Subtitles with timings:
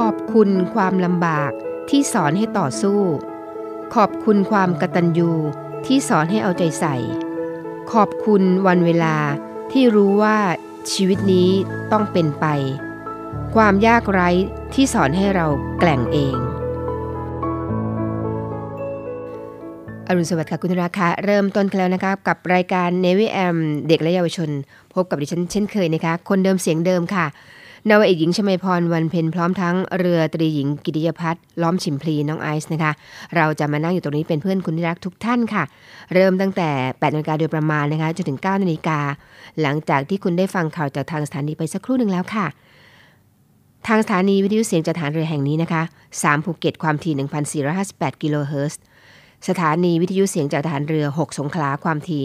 [0.00, 1.52] ขอบคุณความลำบาก
[1.90, 3.00] ที่สอนให้ต่อสู้
[3.94, 5.30] ขอบคุณความกตัญญู
[5.86, 6.96] ที่สอนให้เอาใจใส่
[7.92, 9.16] ขอบคุณวันเวลา
[9.72, 10.38] ที่รู้ว่า
[10.92, 11.48] ชีวิตนี้
[11.92, 12.46] ต้องเป็นไป
[13.54, 14.28] ความยากไร้
[14.74, 15.46] ที่สอนให้เรา
[15.78, 16.36] แกล่งเอง
[20.06, 23.56] อรุณสวัสดิ์ค่ะคุณราคะเริ่มต้นกันแล้วนะคะกับรายการ n นวิแอม
[23.88, 24.50] เด็กและเยาวชน
[24.94, 27.26] พบกับดิฉันเช่นเคยนะคะ คนเดิมเสียงเดิมค่ะ
[27.88, 32.92] นาวาเอกหญิงชมาพรวันเพ็ญพร้อมทั้งเรือตรีหญิงกิติยพัฒน์ล้อมฉิมพลีน้องไอซ์นะคะ
[33.36, 35.64] เราจะมานั่งอยู่ตรงนี้เป็นเพื่อนคุณที่รักทุกท่านค่ะ
[36.14, 38.98] เริ่มตั้งแต่8นาฬิกาโดยประมาณนะคะจนถึง9นาฬิกา
[39.60, 42.46] หลังจากที่คุณได้ฟังข่าวจากทางสถานีไปสักครู่หนึ่งแล้วค่ะ
[43.86, 45.82] ทางสถานีวิทยุเสียงจากทหารเรือแห่งนี้นะคะ
[46.14, 47.14] 3ภูเก็ตความถี่
[47.68, 48.80] 1,458กิโลเฮิรตซ์
[49.48, 52.24] สถานีวิทยุเสียงจากทหารเรือ 6 สงขลาความถี่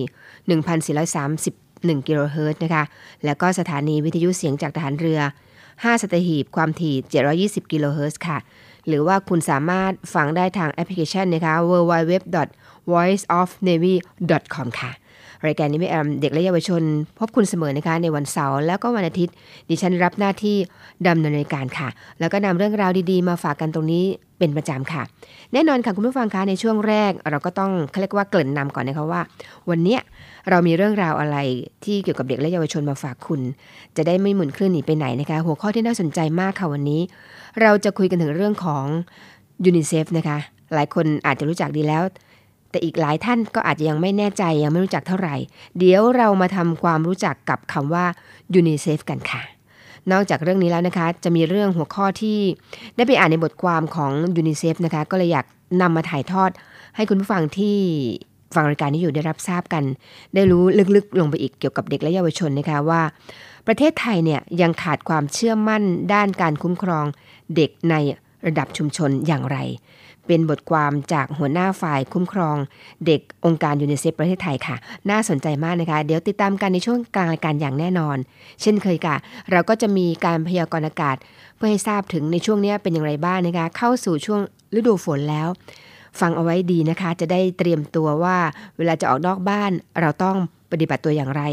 [1.53, 2.83] 1,431กิโลเฮิรตซ์นะคะ
[3.25, 5.19] แล้วก็สถานีวิทยุเสียงจากทหารเรือ
[5.83, 6.95] 5 สัตหีบความถี่
[7.63, 8.37] 720 กิโลเฮิรตซ์ค่ะ
[8.87, 14.91] หรือว่าคุณสามารถฟังได้ทางแอปพลิเคชันนะคะ www.voiceofnavy.com ค่ะ
[15.45, 16.81] รายการ Navy AM เด็กและเยาวชน
[17.19, 19.33] พบคุณเสมอนะคะในวันเสาร์แล้วก็วันอาทิตย์
[19.69, 20.57] ดิฉันรับหน้าที่
[21.07, 21.87] ดำเนินรายการค่ะ
[22.19, 24.05] แล้วก็นำเรื่องราวดีๆ มาฝากกันตรงนี้
[24.39, 25.03] เป็นประจำค่ะ
[25.53, 29.21] แน่นอนค่ะคุณผู้ฟังคะในช่วงแรก เราก็ต้องเขาเรียกว่าเกริ่นนำก่อนนะคะว่า
[29.69, 29.97] วันนี้
[30.49, 31.37] เรามีเรื่องราวอะไร
[31.85, 33.41] ที่เกี่ยวกับเด็กและเยาวชนมาฝากคุณ
[33.97, 37.01] จะได้ไม่หมุนคลื่นหนีไปไหนนะคะ หัวข้อที่น่าสนใจมากค่ะวันนี้
[37.61, 38.85] เราจะคุยกันถึงเรื่องของ
[39.65, 40.37] ยูนิเซฟนะคะ
[40.73, 42.03] หลายคนอาจจะรู้จักดีแล้ว
[42.71, 45.35] แต่อีกหลายท่านก็อาจจะยังไม่แน่ใจยังไม่รู้จักเท่าไหร่
[45.77, 48.05] เดี๋ยวเรามาทำความรู้จักกับคำว่า
[48.55, 49.41] ยูนิเซฟกันค่ะ
[50.11, 52.39] นอกจากเรื่องนี้แล้วนะคะ จะมีเรื่องหัวข้อที่
[52.95, 55.45] ได้ไปอ่านในบทความของยูนิเซฟนะคะ ก็เลยอยาก
[55.81, 56.49] นำมาถ่ายทอด
[56.95, 57.77] ให้คุณผู้ฟังที่
[58.55, 59.83] ฟังรายการนี้อยู่ได้รับทราบกัน
[60.33, 60.63] ได้รู้
[60.95, 63.01] ลึกๆ ลงไปอีกเกี่ยวกับเด็กและเยาวชนนะคะว่า
[63.67, 67.05] ประเทศไทยเนี่ยยังขาดความเชื่อมั่นด้านการคุ้มครอง
[67.55, 67.95] เด็กใน
[68.45, 69.57] ระดับชุมชนอย่างไร
[70.27, 72.57] เป็นบทความจากหัวหน้าฝ่ายคุ้มครอง
[73.05, 74.75] เด็กองค์การยูนิเซฟประเทศไทยค่ะ
[75.09, 78.17] น่าสนใจมากนะคะ เดี๋ยวติดตามกันในช่วงกลางรายการอย่างแน่นอน
[78.61, 79.15] เช่นเคยค่ะ
[79.51, 81.15] เราก็จะมีการพยากรณ์อากาศ
[81.55, 84.41] เพื่อให้ทราบถึงในช่วงนี้เป็นอย่างไรบ้างนะคะ เข้าสู่ช่วง
[84.77, 85.47] ฤดูฝนแล้ว
[86.19, 88.37] ฟังเอาไว้ดีนะคะ จะได้เตรียมตัวว่า
[88.77, 89.71] เวลาจะออกนอกบ้าน
[90.01, 90.37] เราต้อง
[90.71, 91.43] ปฏิบัติตัวอย่างไร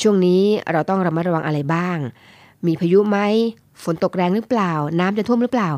[0.00, 0.42] ช่วงนี้
[0.72, 1.98] เราต้องระมัดระวังอะไรบ้าง
[2.66, 3.18] มีพายุไหม
[3.84, 5.70] ฝนตกแรงหรือเปล่า น้ำจะท่วมหรือเปล่า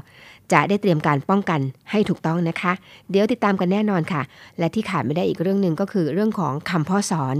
[0.52, 2.72] จะได้เตรียมการป้องกันให้ถูกต้องนะคะ
[3.10, 4.22] เดี๋ยวติดตามกันแน่นอนค่ะ
[4.58, 7.36] และที่ขาดไม่ได้อีกเรื่องหนึ่งก็คือเรื่องของคำพ่อสอน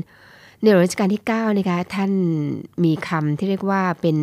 [0.60, 2.12] ในหลวงรัชกาลที่9นะคะท่าน
[2.84, 4.16] มีคำที่เรียกว่าเป็น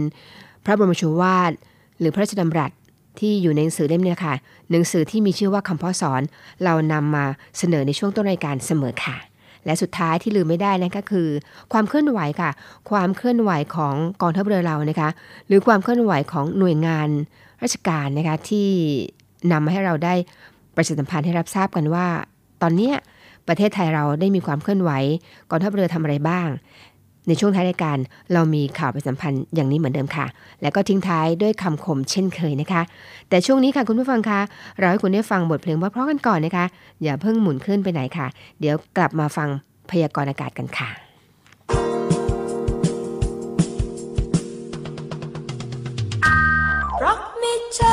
[0.65, 1.51] พระบรมโชวาท
[1.99, 2.71] หรือพระราชดำรัส
[3.19, 4.33] ที่อยู่ในหนังสือเล่มนี้ค่ะ
[4.71, 6.21] หนังสือที่มีชื่อว่าคำพ่อสอน
[6.63, 7.25] เรานำมา
[7.57, 9.17] เสนอในช่วงต้นรายการเสมอค่ะ
[9.65, 11.27] และสุดท้ายที่ลืมไม่ได้นั่นก็คือ
[11.73, 12.49] ความเคลื่อนไหวค่ะ
[12.91, 15.09] ความเคลื่อนไหวของกองทัพเรือเรานะคะ
[15.47, 17.09] หรือความเคลื่อนไหวของหน่วยงาน
[17.63, 18.67] ราชการนะคะที่
[19.51, 20.13] นำมาให้เราได้
[20.75, 22.05] ประชาสัมพันธ์ให้รับทราบกันว่า
[22.61, 22.91] ตอนนี้
[23.47, 24.91] ประเทศไทยเราได้มีความเคลื่อนไหว
[25.49, 26.47] กองทัพเรือทำอะไรบ้าง
[27.27, 27.97] ในช่วงท้ายรายการ
[28.33, 30.25] เรามีข่าวประชาสัมพันธ์อย่างนี้เหมือนเดิมค่ะ
[30.61, 32.81] แล้วก็ทิ้งท้ายด้วยคำคมเช่นเคยนะคะ
[33.29, 34.39] แต่ช่วงนี้ค่ะคุณผู้ฟังคะ
[34.79, 36.65] เราให้คุณได้ฟังบทเพลงเพราะๆกันก่อนนะคะ
[37.03, 38.27] อย่าเพิ่งหมุนขึ้นไปไหนค่ะ
[38.59, 39.49] เดี๋ยวกลับมาฟัง
[39.91, 41.02] พยากรณ์อากาศกันค่ะ
[47.81, 47.92] รั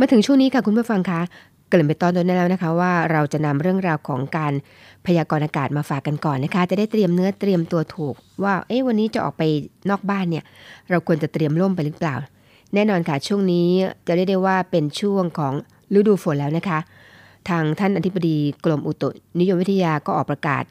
[0.00, 1.20] มาถึงช่วงนี้ค่ะคุณผู้ฟังคะ
[1.68, 4.52] เกริ่นไปตอนต้นแล้วนะคะ ว่าเราจะนำเรื่องราวของการ
[5.06, 8.14] พยากรณ์อากาศมาฝากกันก่อนนะคะ จะได้เตรียมเนื้อเตรียมตัวถูก
[8.44, 9.42] ว่าเอ๊ะวันนี้จะออกไป
[9.90, 10.44] นอกบ้านเนี่ย
[10.90, 12.14] เราควรจะเตรียมร่มไปหรือเปล่า
[12.74, 13.68] แน่นอนค่ะช่วงนี้
[14.06, 15.52] จะเรียกได้ว่าเป็นช่วงของ
[15.94, 16.78] ฤดูฝนแล้วนะคะ
[17.48, 19.08] ทางท่านอธิบดีกรมอุตุ
[19.40, 20.64] นิยมวิทยาก็ออกประกาศ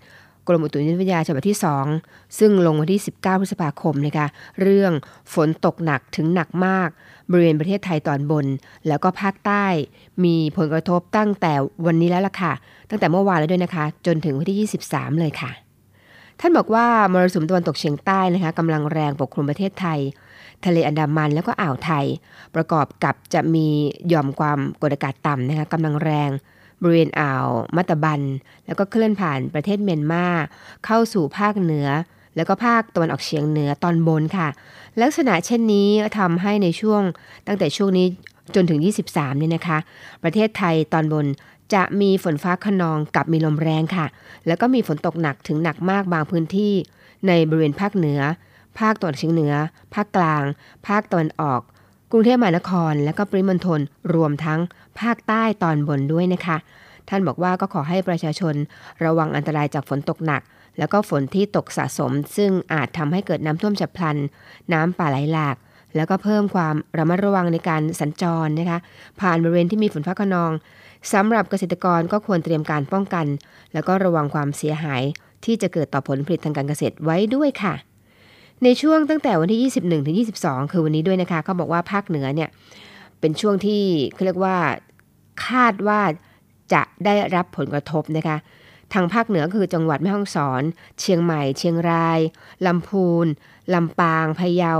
[0.47, 1.57] กรมอุตุนิยมวิทยาฉบับที่
[1.97, 4.27] 2 ซึ่งลงวันที่ 19 พฤษภาคมนะคะ
[4.61, 4.91] เรื่อง
[5.33, 6.89] ฝนตกหนักถึงหนักมาก
[7.31, 8.45] บริเวณประเทศไทยตอนบน
[8.87, 9.65] แล้วก็ภาคใต้
[10.23, 11.53] มีผลกระทบตั้งแต่
[11.85, 12.53] วันนี้แล้วล่ะค่ะ
[12.89, 15.51] ตั้งแต่เมื่อวานแล้วด้วยนะคะ จนถึงวันที่ 23 เลยค่ะ
[16.39, 19.99] ท่านบอกว่ามรสุมตะวันตกเฉียงใต้นะคะกำลังแรงปกคลุมประเทศไทย
[20.65, 22.05] ทะเลอันดามันแล้วก็อ่าวไทย
[22.55, 23.67] ประกอบกับจะมี
[24.07, 26.29] หย่อมความกดอากาศต่ำนะคะกำลังแรง
[26.81, 28.21] บริเวณอ่าวมัตตบัน
[28.65, 30.25] แล้วก็เคลื่อนผ่านประเทศเมียนมา
[30.85, 31.87] เข้าสู่ภาคเหนือ
[32.35, 34.47] แล้วก็ภาคตะวันออกเฉียงเหนือตอนบนค่ะ
[35.01, 35.89] ลักษณะเช่นนี้
[36.19, 37.01] ทำให้ในช่วง
[37.47, 38.07] ตั้งแต่ช่วงนี้
[38.55, 38.79] จนถึง
[39.09, 39.77] 23เนี่ยนะคะ
[40.23, 41.25] ประเทศไทยตอนบน
[41.73, 44.05] จะมีฝนฟ้าขนองกับมีลมแรงค่ะ
[44.47, 46.73] แล้วก็มีฝนตกหนักถึงหนักมากบางพื้นที่
[47.27, 48.21] ในบริเวณภาคเหนือ
[48.79, 49.53] ภาคตะวันออกเฉียงเหนือ
[49.93, 50.43] ภาคกลาง
[50.87, 51.61] ภาคตะวันออก
[52.11, 53.79] กรุงเทพมหานครและก็ปริมณฑล
[54.15, 54.59] รวมทั้ง
[54.99, 56.57] ภาคใต้ตอนบนด้วยนะคะ
[57.09, 58.55] ท่านบอกว่าก็ขอให้ประชาชน
[59.05, 60.41] ระวังอันตรายจากฝนตกหนัก
[60.79, 64.17] แล้วก็ฝนที่ตกสะสม ซึ่งอาจทำให้เกิดน้ำท่วมฉับพลัน
[64.73, 65.55] น้ำป่าไหลหลาก
[65.95, 68.79] แล้วก็เพิ่มความระมัดระวังในการสัญจรนะคะ
[69.21, 70.51] ผ่านบริเวณที่มีฝนฟ้าขนอง
[71.13, 73.25] สำหรับเกษตรกรก็ควรเตรียมการป้องกัน
[73.73, 75.01] แล้วก็ระวังความเสียหาย
[75.45, 77.73] ที่จะเกิดต่อผลผลิตทางการเกษตรไว้ด้วยค่ะ
[78.63, 82.49] ในช่วงตั้งแต่วันที่ 21ถึง22 คือวันนี้ด้วยนะคะเขาบอกว่าภาคเหนือเนี่ย
[83.19, 83.83] เป็นช่วงที่
[84.13, 84.57] เขาเรียกว่า
[85.45, 86.01] คาดว่า
[86.73, 88.37] จะได้รับผลกระทบนะคะ
[88.93, 90.61] ทางภาคเหนือคือจังหวัดแม่ฮ่องสอน
[90.99, 92.19] เชียงใหม่ เชียงราย
[92.65, 93.25] ลำพูน
[93.73, 94.73] ลำปาง พะเยา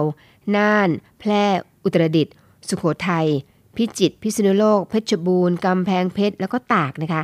[0.56, 1.44] น่าน แพร่
[1.84, 2.34] อุตรดิตถ์
[2.68, 3.28] สุโขทัย
[3.76, 7.22] พิจิตร พิษณุโลก เพชรบูรณ์ กำแพงเพชร แล้วก็ตากนะคะ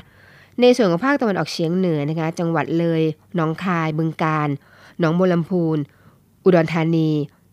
[0.61, 3.01] ในส่วนของภาคตะวันออกเฉียงเหนือนะคะ จังหวัดเลย
[3.35, 4.49] หนองคาย บึงกาฬ
[4.99, 5.77] หนองบัวลำพูน
[6.43, 7.09] อุดรธานี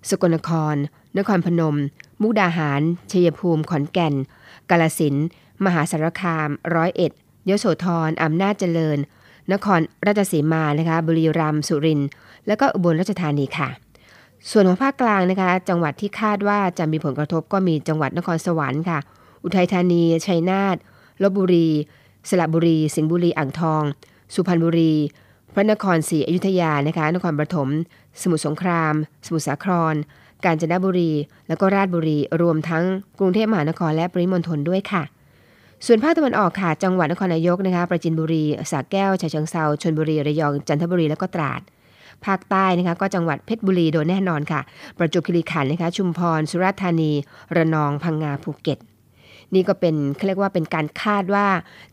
[0.08, 0.74] สกลนคร
[1.18, 1.76] นครพนม
[2.20, 2.80] มุกดาหาร
[3.10, 4.14] ชัยภูมิ ขอนแก่น
[4.70, 5.14] กาลสิน
[5.64, 7.12] มหาสารคาม ร้อยเอ็ด
[7.48, 8.98] ยโสธรอำนาจเจริญ
[9.52, 12.08] นครราชสีมานะคะ บุรีรัมย์ สุรินทร์
[12.46, 13.68] แล้วก็อุบลราชธานีค่ะ
[14.50, 18.98] ส่วนของภาคกลางนะคะ จังหวัดที่คาดว่าจะมีผลกระทบก็มีจังหวัดนครสวรรค์ค่ะ
[19.44, 20.76] อุทัยธานี ชัยนาท
[21.22, 21.68] ลบบุรี
[22.28, 23.82] สระบุรี สิงห์บุรี อ่างทอง
[24.34, 24.94] สุพรรณบุรี
[25.54, 27.68] พระนครศรีอยุธยานะคะ นครปฐม
[28.22, 28.94] สมุทรสงคราม
[29.26, 29.94] สมุทรสาคร
[30.44, 31.12] กาญจนบุรี
[31.48, 32.84] แล้วก็ราชบุรี รวมทั้ง
[33.18, 35.02] กรุงเทพมหานครและปริมณฑลด้วยค่ะ
[35.86, 41.60] ส่วนภาคตะวันออกค่ะ จังหวัดนครนายกนะคะ ประจินบุรี สระแก้วฉะเชิงเซาชลบุรี ระยอง จันทบุรี แล้วก็ตราด
[42.26, 44.60] ภาคใต้นะคะ ก็จังหวัดเพชรบุรีโดยแน่นอนค่ะ
[44.98, 47.12] ประจวบคีรีขันธ์นะคะ ชุมพร สุราษฎร์ธานี
[47.56, 48.78] ระนอง พังงา ภูเก็ต
[49.54, 51.46] นี่ก็เป็นเขาเรียกว่าเป็นการคาดว่า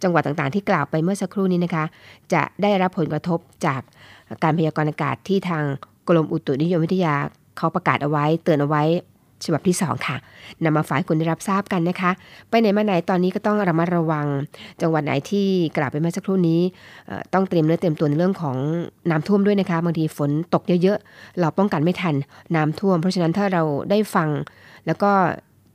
[0.04, 1.86] จังหวัดต่างๆ ที่กล่าวไปเมื่อสักครู่นี้นะคะ
[2.34, 3.82] จะได้รับผลกระทบจาก
[4.44, 5.64] การพยากรณ์อากาศที่ทาง
[6.08, 7.16] กรมอุตุนิยมวิทยา
[7.58, 8.84] เขาประกาศเอาไว้ เตือนเอาไว้
[9.46, 10.18] ฉบับที่ 2 ค่ะ
[10.64, 12.12] นำมาฝากคุณได้รับทราบกันนะคะ
[12.50, 14.28] ไปไหนมาไหนตอนนี้ก็ต้องระมัดระวัง
[14.82, 15.48] จังหวัดไหนที่
[15.78, 16.62] กล่าวไปเมื่อสักครู่นี้
[17.34, 18.58] ต้องเตรียมเนื้อเตรียมตัวในเรื่องของ
[19.10, 22.16] น้ำท่วมด้วยนะคะ บางทีฝนตกเยอะๆ เราป้องกันไม่ทัน
[22.56, 24.30] น้ำท่วม เพราะฉะนั้นถ้าเราได้ฟัง
[24.86, 25.12] แล้วก็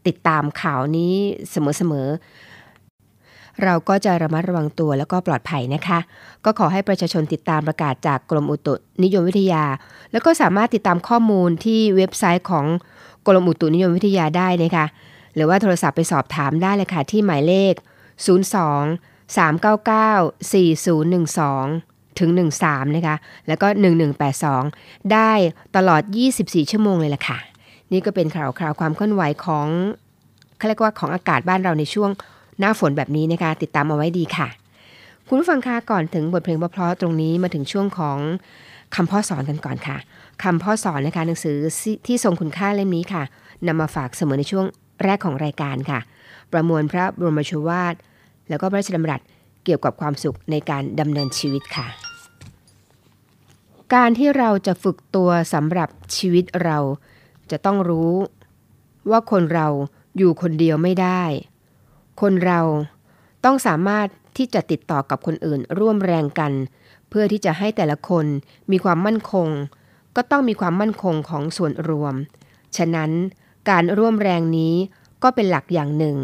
[0.07, 1.15] ติดตามข่าวนี้
[1.51, 2.51] เสมอๆ
[3.64, 5.99] เราก็จะระมัดระวังตัวแล้วก็ปลอดภัยนะคะ
[6.44, 9.64] ก็ขอให้ประชาชนติดตามประกาศจากกรมอุตุนิยมวิทยา
[10.12, 12.66] แล้วก็สามารถติดตามข้อมูลที่เว็บไซต์ของ
[13.26, 14.87] กรมอุตุนิยมวิทยาได้นะคะ
[15.35, 17.75] หรือว่าโทรศัพท์ไปสอบถามได้เลยค่ะที่หมายเลข
[18.25, 22.30] 02 399 4012 ถึง
[22.62, 23.16] 13 นะคะ
[23.49, 23.66] แล้วก็
[24.38, 25.32] 1182 ได้
[25.76, 26.02] ตลอด
[26.37, 27.38] 24 ชั่วโมงเลยล่ะค่ะ
[27.92, 29.66] นี่ก็เป็นข่าวคราวความเคลื่อนไหวของ
[30.56, 32.11] เขาเรียกว่าของอากาศบ้านเราในช่วง
[32.62, 34.49] หน้าฝนแบบนี้นะคะ ติดตามเอาไว้ดีค่ะ
[35.28, 38.19] คุณผู้ฟังคะก่อนถึงบทเพลงเพราะๆตรงนี้มาถึงช่วงของ
[38.95, 39.97] คำพ่อสอนกันก่อนค่ะ
[40.42, 41.57] คำพ่อสอนนะคะหนังสือ
[42.07, 43.23] ที่ทรงคุณค่าเล่มนี้ค่ะ
[43.66, 44.66] นำมาฝากเสมอในช่วง
[45.04, 46.00] แรกของรายการค่ะ
[46.52, 47.95] ประมวลพระบรมชวาท
[48.49, 49.21] แล้วก็พระราชดำรัส
[49.64, 51.87] เกี่ยวกับความสุขในการดำเนินชีวิตค่ะ
[53.95, 56.78] การที่เราจะฝึกตัวสำหรับชีวิตเรา
[57.50, 58.12] จะต้องรู้
[59.11, 59.69] ว่าคนเรา
[60.19, 61.23] อยู่คนเดียวไม่ได้
[62.21, 62.61] คนเรา
[63.45, 66.52] ต้องสามารถที่จะติดต่อกับคนอื่นร่วมแรงกัน
[67.09, 68.26] เพื่อที่จะให้แต่ละคน
[68.71, 69.49] มีความมั่นคง
[70.16, 72.14] ก็ต้องมีความมั่นคงของส่วนรวม
[72.76, 73.11] ฉะนั้น
[73.71, 74.75] การร่วมแรงนี้
[75.23, 76.16] ก็เป็นหลักอย่างหนึ่ง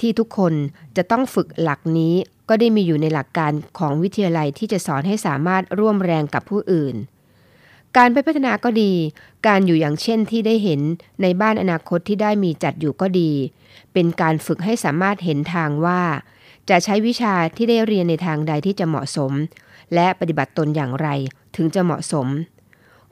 [0.00, 0.52] ที่ทุกคน
[0.96, 2.14] จะต้องฝึกหลักนี้
[2.48, 6.94] ก็ได้มีอยู่ในหลักการของวิทยาลัยที่จะสอนให้สามารถร่วมแรงกับผู้อื่น
[7.96, 8.92] การไปพัฒนาก็ดี
[9.46, 10.80] การอยู่อย่างเช่นที่ได้เห็น
[11.22, 13.30] ในบ้านอนาคตที่ได้มีจัดอยู่ก็ดี
[13.94, 16.02] เป็นการฝึกให้สามารถเห็นทางว่า
[16.70, 19.32] จะใช้วิชาที่ได้เรียนในทางใดที่จะเหมาะสม
[19.94, 21.08] และปฏิบัติตนอย่างไร
[21.56, 22.26] ถึงจะเหมาะสม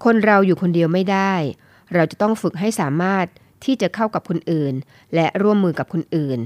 [0.04, 1.32] คนเราอยู่คนเดียวไม่ได้
[1.94, 3.26] เราจะต้องฝึกให้สามารถ
[3.64, 4.74] ที่จะเข้ากับคนอื่น
[5.14, 6.38] และร่วมมือกับคนอื่น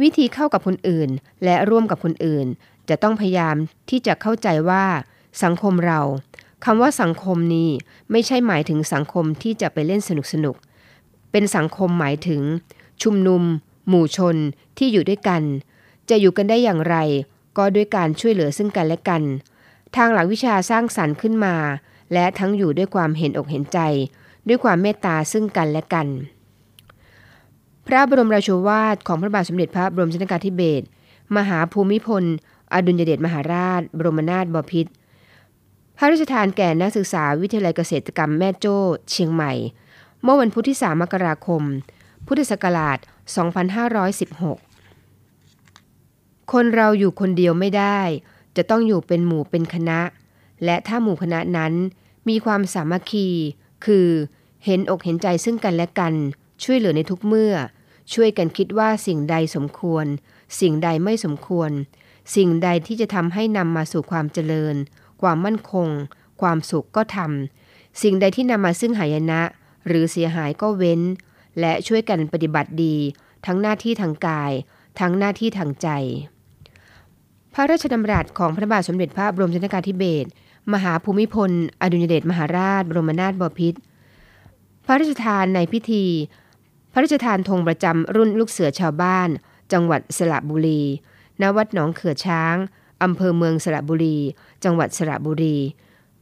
[0.00, 1.10] วิธีเข้ากับคนอื่น
[1.44, 2.46] และร่วมกับคนอื่น
[2.88, 3.56] จะต้องพยายาม
[3.90, 4.84] ที่จะเข้าใจว่า
[5.42, 6.00] สังคมเรา
[6.64, 7.70] คำว่าสังคมนี้
[8.10, 10.56] ไม่ใช่หมายถึงสังคมที่จะไปเล่นสนุกสนุก
[11.32, 12.42] เป็นสังคมหมายถึง
[13.02, 13.42] ชุมนุม
[13.88, 14.36] หมู่ชน
[14.78, 15.42] ที่อยู่ด้วยกัน
[16.08, 16.96] จะอยู่กันได้อย่างไร
[17.58, 19.22] ก็ด้วยการช่วยเหลือซึ่งกันและกัน
[19.96, 21.56] ทางหลักวิชาสร้างสรรค์ขึ้นมา
[22.12, 23.78] และทั้งอยู่ด้วยความเห็นอกเห็นใจ
[24.48, 26.08] ด้วยความเมตตาซึ่งกันและกัน
[27.86, 30.86] พระบรมราโชวาทของพระบาทสมเด็จพระบรมชนกาธิเบศร
[31.36, 32.24] มหาภูมิพล
[32.72, 34.92] อดุลยเดชมหาราช บรมนาถบพิตร
[35.96, 38.76] พระราชทานแก่นักศึกษาวิทยาลัยเกษตรกรรมแม่โจ้
[39.10, 39.52] เชียงใหม่
[40.22, 41.62] เมื่อวันพุธที่ 3 มกราคม
[42.26, 42.98] พุทธศักราช
[44.94, 48.00] 2516 คนเราอยู่คนเดียวไม่ได้
[48.56, 50.00] จะต้องอยู่เป็นหมู่เป็นคณะ
[50.64, 51.72] และถ้าหมู่คณะนั้น
[52.28, 53.28] มีความสามัคคี
[53.84, 54.08] คือ
[54.64, 56.14] เห็นอกเห็นใจซึ่งกันและกัน
[56.62, 57.54] ช่วยเหลือในทุกเมื่อ
[58.14, 60.06] ช่วยกันคิดว่าสิ่งใดสมควร
[60.60, 61.70] สิ่งใดไม่สมควร
[62.36, 64.74] สิ่งใดที่จะทำให้นำมาสู่ความเจริญ
[65.22, 65.88] ความมั่นคง
[66.40, 69.42] ความสุขก็ทำสิ่งใดที่นำมาซึ่งหายนะ
[69.86, 71.00] หรือเสียหายก็เว้น
[71.60, 72.96] และช่วยกันปฏิบัติดี
[73.46, 74.52] ทั้งหน้าที่ทางกาย
[75.00, 75.88] ทั้งหน้าที่ทางใจ
[77.54, 80.28] พระราชดำรัสของพระบาทสมเด็จพระบรมชนกาธิเบศร
[80.72, 81.50] มหาภูมิพล
[81.82, 83.78] อดุลยเดชมหาราช บรมนาถบพิตร
[84.86, 86.04] พระราชทานในพิธี
[86.92, 89.28] พระราชทานธงประจำรุ่นลูกเสือชาวบ้าน
[89.72, 90.82] จังหวัดสระบุรี
[91.40, 92.56] ณ วัดหนองเขือช้าง
[93.02, 94.18] อำเภอเมืองสระบุรี
[94.64, 95.56] จังหวัดสระบุรี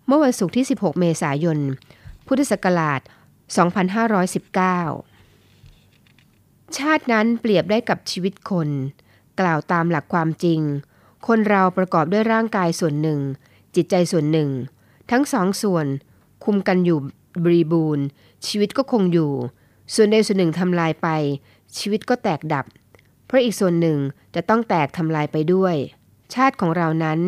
[0.06, 1.58] เมื่อวันศุกร์ที่ 16 เมษายน
[2.26, 3.00] พุทธศักราช
[3.84, 5.13] 2519
[6.78, 8.68] ชาตินั้นเปรียบได้กับชีวิตคน
[9.40, 10.60] กล่าวตามหลักความจริง
[11.26, 13.20] คนเราประกอบด้วยร่างกายส่วนหนึ่ง
[13.74, 14.50] จิตใจส่วนหนึ่ง
[15.10, 15.86] ทั้งสองส่วน
[16.44, 16.98] คุมกันอยู่
[17.44, 18.04] บริบูรณ์
[18.46, 19.32] ชีวิตก็คงอยู่
[19.94, 21.08] ส่วนใดส่วนหนึ่งทำลายไป
[21.78, 22.66] ชีวิตก็แตกดับ
[23.26, 23.98] เพราะอีกส่วนหนึ่ง
[24.34, 25.74] จะต้องแตกทำลายไปด้วย
[26.34, 27.20] ชาติของเรานั้น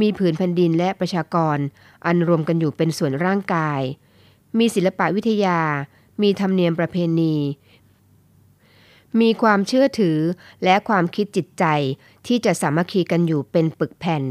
[0.00, 1.58] มีผืนแผ่นดินและประชากร
[2.06, 3.80] อันรวมกันอยู่เป็นส่วนร่างกาย
[4.58, 5.60] มีศิลปะวิทยา
[6.22, 7.34] มีธรรมเนียมประเพณี
[9.20, 10.18] มีความเชื่อถือ
[10.64, 11.64] และความคิดจิตใจ
[12.26, 14.22] ที่จะสามัคคีกันอยู่เป็นปึกแผ่น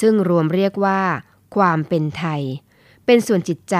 [0.00, 1.00] ซึ่งรวมเรียกว่า
[1.56, 2.42] ความเป็นไทย
[3.06, 3.76] เป็นส่วนจิตใจ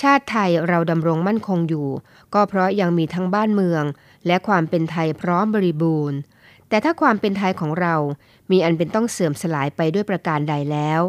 [0.00, 1.88] ชาติไทยเราดำรงมั่นคงอยู่
[2.34, 3.84] ก็เพราะยังมีทั้งบ้านเมือง
[4.26, 6.18] และความเป็นไทยพร้อมบริบูรณ์
[6.68, 7.94] แต่ถ้าความเป็นไทยของเรา
[8.50, 11.00] มีอันเป็นต้องเสื่อมสลายไปด้วยประการใดแล้ว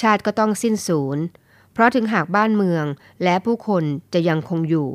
[0.00, 1.18] ชาติก็ต้องสิ้นสูญ
[1.72, 2.84] เพราะถึงหากบ้านเมือง
[3.24, 3.84] และผู้คน
[4.14, 4.88] จะยังคงอยู่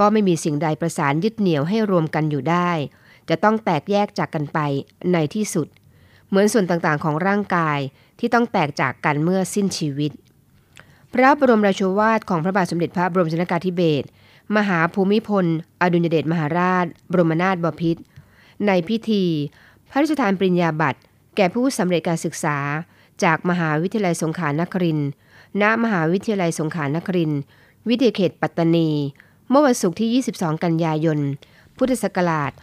[0.00, 2.70] ก็ไม่มีสิ่งใดประสานยึดเหนี่ยวให้รวมกันอยู่ได้
[3.28, 4.58] จะต้องแตกแยกจากกันไป
[5.12, 5.66] ในที่สุด
[6.28, 7.78] เหมือนส่วนต่างๆของร่างกาย
[8.18, 10.12] ที่ต้องแตกจากกันเมื่อสิ้นชีวิต
[11.12, 14.06] พระบรมราชวาทของพระบาทสมเด็จพระบรมชนกาธิเบศร
[14.56, 15.46] มหาภูมิพล
[15.80, 18.02] อดุลยเดชมหาราช บรมนาถบพิตร
[18.66, 19.24] ในพิธี
[19.90, 21.00] พระราชทานปริญญาบัตร
[21.36, 22.58] แก่ผู้สำเร็จการศึกษา
[23.24, 25.08] จากมหาวิทยาลัยสงขลานครินทร์
[25.62, 27.40] ณมหาวิทยาลัยสงขลานครินทร์
[27.88, 28.90] วิทยาเขตปัตตานี
[29.48, 31.18] เมื่อวันศุกร์ที่ 22 กันยายน
[31.76, 32.62] พุทธศักราช 2520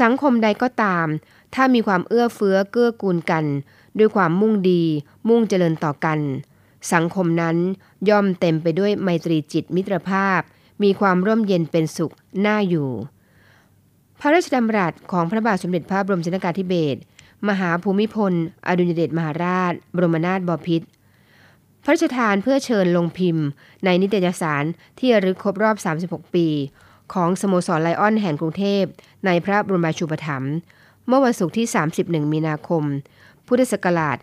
[0.00, 1.06] สังคมใดก็ตาม
[1.54, 3.44] ถ้ามีความเอื้อเฟื้อเกื้อกูลกัน
[3.98, 4.82] ด้วยความมุ่งดี
[5.28, 6.18] มุ่งเจริญต่อกัน
[6.92, 7.56] สังคมนั้น
[8.08, 10.40] ย่อมเต็มไปด้วยไมตรีจิตมิตรภาพ
[10.82, 12.12] มีความร่มเย็นเป็นสุข
[12.46, 12.90] น่าอยู่
[14.20, 16.98] พระราชดำรัสของพระบาทสมเด็จพระบรมชนกาธิเบศร
[17.48, 18.32] มหาภูมิพล
[18.66, 20.86] อดุลยเดชมหาราช บรมนาถบพิตร
[21.82, 23.46] พระราชทานเพื่อเชิญลงพิมพ์
[23.84, 24.64] ในนิตยสาร
[24.98, 26.48] ที่ระลึกครบรอบ 36 ปี
[27.14, 28.84] ของสโมสรไลออนแห่งกรุงเทพ
[29.26, 30.52] ในพระบรมราชูปถัมภ์
[31.06, 31.66] เมื่อวันศุกร์ที่
[31.98, 32.84] 31 มีนาคม
[33.46, 34.16] พุทธศักราช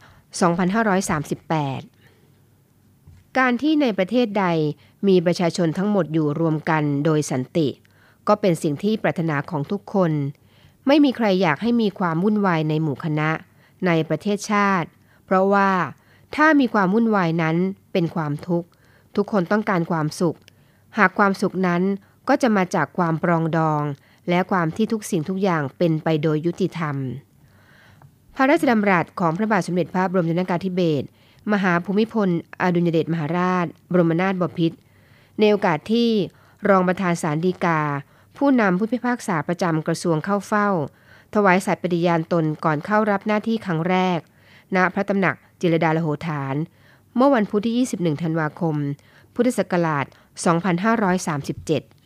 [1.26, 4.46] 2538 การที่ในประเทศใด
[5.08, 7.68] มีประชาชนทั้งหมดอยู่รวมกันโดยสันติ
[8.28, 10.12] ก็เป็นสิ่งที่ปรารถนาของทุกคน
[10.88, 13.30] ไม่มีใครอยากให้มีความวุ่นวายในหมู่คณะ
[13.86, 14.90] ในประเทศชาติ
[15.26, 15.70] เพราะว่า
[16.36, 17.56] ถ้ามีความวุ่นวายนั้น
[17.94, 18.68] เป็นความทุกข์
[19.16, 20.38] ทุกคนต้องการความสุข
[20.98, 21.82] หากความสุขนั้น
[22.30, 23.84] ก็จะมาจากความปรองดอง
[24.30, 26.96] และความที่ทุกสิ่งทุกอย่างเป็นไปโดยยุติธรรม
[28.36, 31.08] พระราชดำรัสของพระบาทสมเด็จพระบรมชนกาธิเบศร
[31.52, 32.30] มหาภูมิพล
[32.62, 34.78] อดุลยเดชมหาราช บรมนาถบพิตร
[35.40, 36.10] ในโอกาสที่
[36.70, 37.82] รองประธานศาลฎีกา
[38.38, 40.70] ผู้นำผู้พิพากษาประจำกระทรวงเข้าเฝ้า
[41.34, 44.20] ถวายสัตย์ปฏิญาณตนก่อนเข้ารับหน้าที่ครั้งแรก
[44.76, 46.56] ณพระตำหนัก จิรดาลโหฐาน
[47.16, 48.76] เมื่อวันพุธที่ 21 ธันวาคม
[49.36, 50.06] พุทธศักราช
[51.06, 51.99] 2537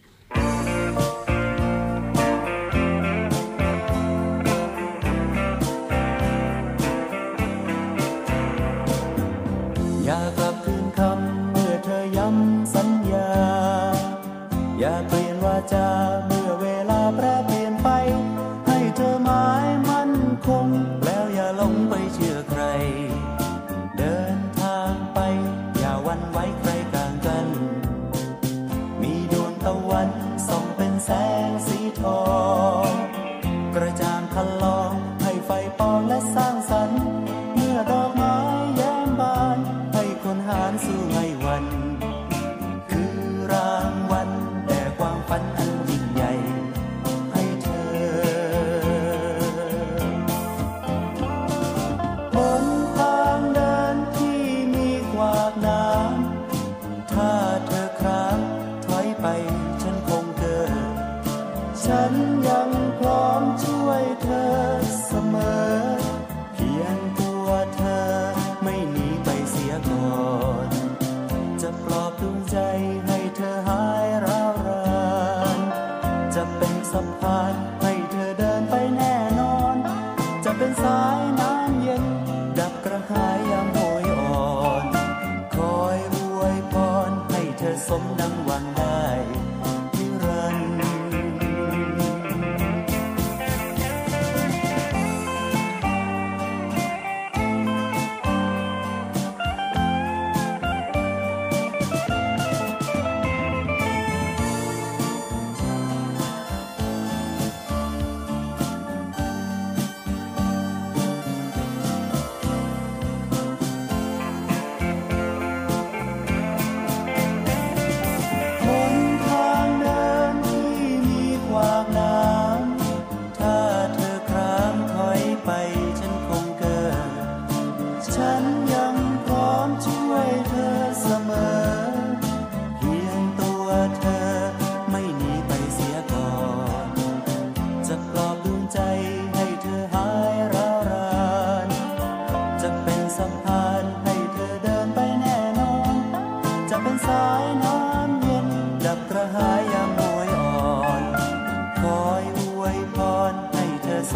[154.03, 154.11] ให้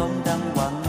[0.84, 0.87] เ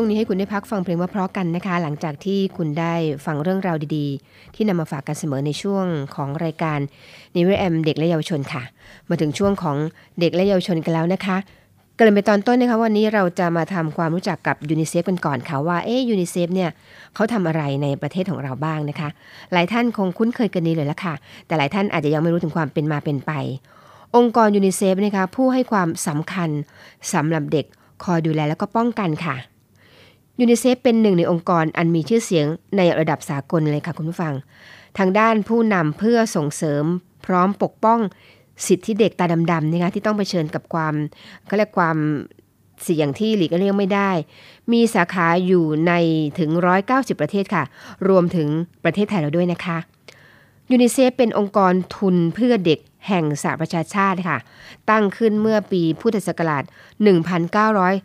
[0.00, 2.94] ช่วงนี้ให้คุณได้พักฟังเพลงเพราะๆกันนะคะ หลังจากที่คุณได้
[3.26, 5.84] ฟังเรื่องราวดีๆ ที่นำมาฝากกันเสมอในช่วง
[6.14, 6.78] ของรายการ
[7.36, 8.62] Navy AM เด็กและเยาวชนค่ะ
[9.08, 9.76] มาถึงช่วงของ
[10.20, 11.36] เด็กและเยาวชนกันแล้วนะคะ
[11.96, 16.70] เกริ่นไปตอนต้นนะคะวันนี้เราจะมาทำความรู้จักกับยูนิเซฟกันก่อนค่ะว่าเอ๊ยูนิเซฟเนี่ย
[17.14, 19.08] เขาทำอะไรในประเทศของเราบ้างนะคะ
[19.52, 21.14] หลายท่านคงคุ้นเคยกันดีเลยละค่ะ
[21.46, 23.32] แต่หลายท่านอาจจะยังไม่รู้ถึงความเป็นมาเป็นไป
[24.16, 26.50] องค์กรยูนิเซฟนะคะผู้ให้ความสำคัญ
[27.12, 27.66] สำหรับเด็ก
[28.04, 29.36] คอยดูแลและก็ป้องกันค่ะ
[30.40, 32.46] ยูนิเซฟเป็นหนึ่งในองค์กรอันมีชื่อเสียง
[32.76, 34.34] ในระดับสากลเลยค่ะคุณผู้ฟัง
[34.98, 36.84] ทางด้านผู้นำเพื่อส่งเสริม
[37.26, 37.98] พร้อมปกป้อง
[38.66, 40.94] สิทธิเด็กตาดำๆนะคะที่ต้องเผชิญกับความ
[41.46, 41.96] เขาเรียกความ
[42.84, 44.10] เสี่ยงที่หลีกเลี่ยงไม่ได้
[44.72, 45.92] มีสาขาอยู่ใน
[46.38, 46.50] ถึง
[46.86, 47.64] 190 ประเทศค่ะ
[48.08, 48.48] รวมถึง
[48.84, 49.78] ประเทศไทยเราด้วยนะคะ
[50.70, 54.38] ยูนิเซฟเป็นองค์กรทุนเพื่อเด็กแห่งสหประชาชาติค่ะ
[54.90, 56.64] ตั้งขึ้นเมื่อปีพุทธศักราช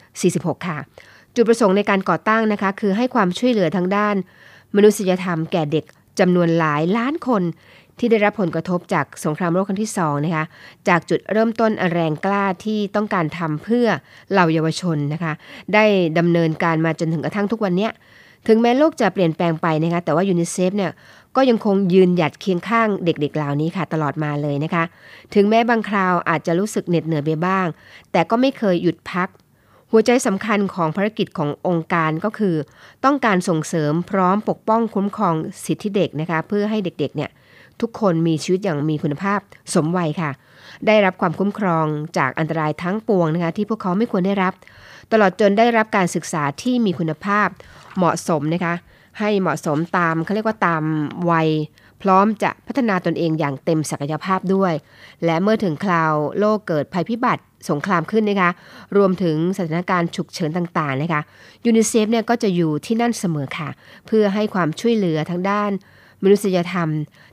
[0.03, 0.79] 1946 ค่ะ
[1.35, 4.15] จุดประสงค์ในการก่อตั้งนะคะ คือให้ความช่วยเหลือทางด้าน
[4.75, 5.85] มนุษยธรรมแก่เด็ก
[6.19, 7.43] จำนวนหลายล้านคน
[7.99, 10.45] ที่ได้รับผลกระทบจากสงครามโลกครั้งที่สองนะคะ
[10.87, 13.87] จากจุดเริ่มต้นแรงกล้าที่ต้องการทำเพื่อ
[14.31, 15.33] เหล่าเยาวชนนะคะ
[15.73, 15.85] ได้
[16.17, 17.89] ดำเนินการมาจนถึงกระทั่งทุกวันนี้
[18.47, 20.91] ถึงแม้โลกจะเปลี่ยนแปลงไปนะคะ แต่ว่ายูนิเซฟเนี่ย
[21.35, 24.83] ก็ยังคงยืนหยัดเคียงข้างเด็กๆเหล่านี้ค่ะตลอดมาเลยนะคะ
[25.35, 27.67] ถึงแม้บางคราวอาจจะรู้สึกเหน็ดเหนื่อยไปบ้าง
[28.11, 29.29] แต่ก็ไม่เคยหยุดพัก
[29.95, 32.55] หัวใจสำคัญของภารกิจขององค์การก็คือ
[33.05, 37.29] ต้องการส่งเสริมพร้อมปกป้องคุ้มครองสิทธิเด็กนะคะเพื่อให้เด็กๆเนี่ย
[37.81, 39.39] ทุกคนมีชีวิตอย่างมีคุณภาพ
[39.73, 40.31] สมวัยค่ะ
[40.87, 41.85] ได้รับความคุ้มครอง
[42.17, 44.53] จากอันตรายทั้งปวงนะคะที่พวกเขาไม่ควรได้รับ
[45.11, 47.47] ตลอดจนได้รับการศึกษาที่มีคุณภาพ
[47.97, 48.73] เหมาะสมนะคะ
[49.19, 50.83] ให้เหมาะสมตามเขาเรียกว่าตาม
[51.31, 51.49] วัย
[52.03, 54.73] พร้อมจะพัฒนาตนเองอย่างเต็มศักยภาพด้วย
[55.25, 58.49] และเมื่อถึงคราวโลกเกิดภัยพิบัติสงครามขึ้นนะคะ
[58.97, 61.21] รวมถึงสถานการณ์ฉุกเฉินต่างๆนะคะ
[61.65, 63.69] ยูนิเซฟเนี่ยก็จะอยู่ที่นั่นเสมอค่ะ
[64.07, 65.71] เพื่อให้ความช่วยเหลือทั้งด้าน
[66.23, 66.89] มนุษยธรรม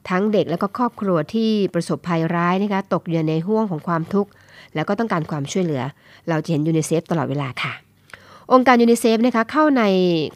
[0.09, 4.31] ทั้งเด็กและก็ครอบครัวที่ประสบภัยร้ายนะคะตกอยู่ในห้วงของความทุกข์
[4.75, 5.83] แล้วก็ต้องการความช่วยเหลือ
[6.29, 7.90] เราจะเห็นยูนิเซฟตลอดเวลาค่ะ
[8.53, 9.83] องค์การยูนิเซฟนะคะเข้าใน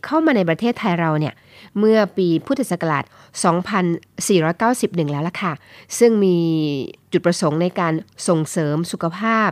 [0.06, 1.34] เข้ามาในประเทศไทยเราเนี่ย
[1.78, 3.04] เมื่อปีพุทธศักราช
[3.88, 5.52] 2491 แล้วล่ะค่ะ
[5.98, 6.36] ซึ่งมี
[7.12, 7.92] จุดประสงค์ในการ
[8.28, 9.50] ส่งเสริมสุขภาพ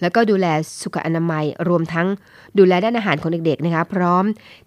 [0.00, 0.46] แล้วก็ดูแล
[0.82, 2.06] สุขอนามัย รวมทั้ง
[2.58, 4.24] ดูแลด้านอาหารของเด็กๆนะคะ พร้อม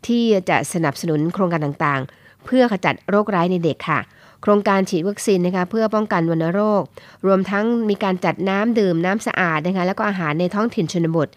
[0.07, 3.99] ที่จะสนับสนุนโครงการต่างๆ เพื่อขจัดโรคร้ายในเด็กค่ะ
[4.41, 6.83] โครงการฉีดวัคซีนนะคะเพื่อป้องกันวัณโรค
[7.25, 11.27] รวมทั้งมีการจัดน้ำดื่มน้ำสะอาดนะคะแล้วก็อาหารในท้องถิ่นชนบท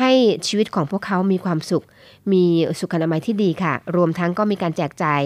[0.00, 0.12] ให้
[0.46, 1.84] ชีวิตของพวกเขามีความสุข
[2.32, 2.44] มี
[2.80, 5.20] สุขอนามัยที่ดีค่ะ รวมทั้งก็มีการแจกจ่าย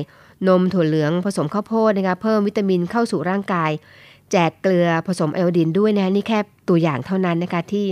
[0.48, 3.70] นมถั่วเหลืองผสมข้าวโพดนะคะเพิ่มวิตามินเข้าสู่ร่างกาย
[4.32, 7.86] แจกเกลือผสมไอโอดีนด้วยนะนี่แค่ตัวอย่างเท่านั้นนะคะที่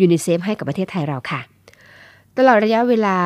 [0.00, 1.40] ยูนิเซฟให้กับประเทศไทยเราค่ะ
[2.36, 3.16] ตลอดระยะเวลา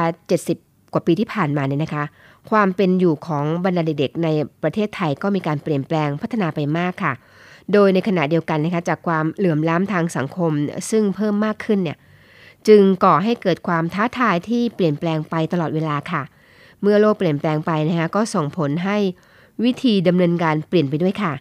[0.41, 2.05] 70 กว่าปีที่ผ่านมาเนี่ยนะคะ
[2.51, 4.29] ความเป็นอยู่ของบรรดาเด็กใน
[4.63, 7.13] ประเทศไทยก็มีการเปลี่ยนแปลงพัฒนาไปมากค่ะ
[7.73, 10.53] โดยในขณะเดียวกันนะคะจากความเหลื่อมล้ำทางสังคม
[10.91, 11.97] ซึ่งเพิ่มมากขึ้นเนี่ย
[12.69, 16.23] จึงก่อให้เกิดความท้าทายที่เปลี่ยนแปลงไปตลอดเวลาค่ะ
[16.83, 18.97] เมื่อโลกเปลี่ยนแปลงไปนะคะก็ส่งผลให้
[19.65, 21.33] วิธีดำเนินการเปลี่ยนไปด้วยค่ะ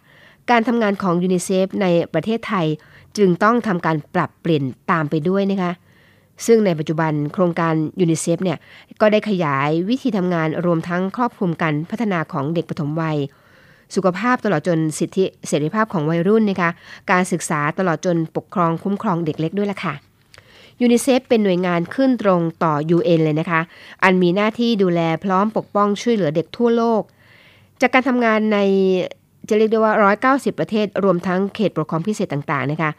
[0.50, 2.66] การทำงานของยูนิเซฟในประเทศไทย
[3.16, 5.72] จึงต้องทำการปรับเปลี่ยนตามไปด้วยนะคะ
[6.46, 8.58] ซึ่งในปัจจุบันโครงการยูนิเซฟเนี่ย
[9.00, 13.18] ก็ได้ขยายวิธีทำงานรวมทั้งครอบคลุมการพัฒนาของเด็กปฐมวัย
[13.94, 16.70] สุขภาพตลอดจนสิทธิเสรีภาพของวัยรุ่นนะคะ
[17.10, 19.94] การศึกษาตลอดจนปกครองคุ้มครองเด็กเล็กด้วยล่ะค่ะ
[20.82, 23.60] ยูนิเซฟเป็นหน่วยงานขึ้นตรงต่อ UN เลยนะคะ
[24.02, 27.02] อันมีหน้าที่ดูแลพร้อมปกป้องช่วยเหลือเด็กทั่วโลก
[27.80, 28.58] จากการทำงานใน
[29.48, 29.94] จะเรียกได้ว่า
[30.34, 32.90] 190 ประเทศ รวมทั้งเขตปกครองพิเศษต่างๆ นะคะ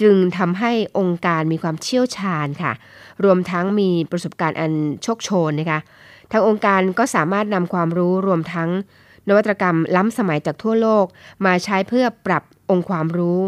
[0.00, 2.72] จึงทำให้องค์การมีความเชี่ยวชาญค่ะ
[3.24, 5.80] รวมทั้งมีประสบการณ์อันโชคโชนนะคะ
[6.32, 8.70] ทางองค์การก็สามารถนำความรู้รวมทั้ง
[9.28, 11.04] นวัตกรรมล้ำสมัยจากทั่วโลก
[11.46, 13.40] มาใช้เพื่อปรับองค์ความรู้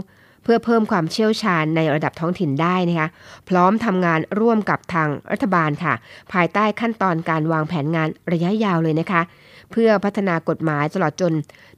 [0.44, 3.08] เพื่อเพิ่มความเชี่ยวชาญในระดับท้องถิ่นได้นะคะ
[3.48, 5.94] พร้อมทำงานร่วมกับทางรัฐบาลค่ะ
[6.32, 9.22] ภายใต้ขั้นตอนการวางแผนงานระยะยาวเลยนะคะ
[9.70, 11.32] เพื่อพัฒนากฎหมายตลอดจน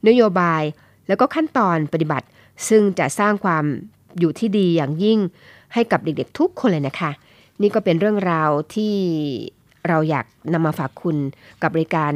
[0.07, 0.61] นโยบาย
[1.07, 2.27] แล้วก็ขั้นตอนปฏิบัติ
[2.69, 3.63] ซึ่งจะสร้างความ
[4.19, 5.19] อยู่ที่ดีอย่างยิ่ง
[5.73, 7.11] ให้กับเด็กๆทุกคนเลยนะคะ
[7.61, 8.93] นี่ก็เป็นเรื่องราวที่
[9.87, 11.17] เราอยากนำมาฝากคุณ
[11.61, 12.13] กับรายการ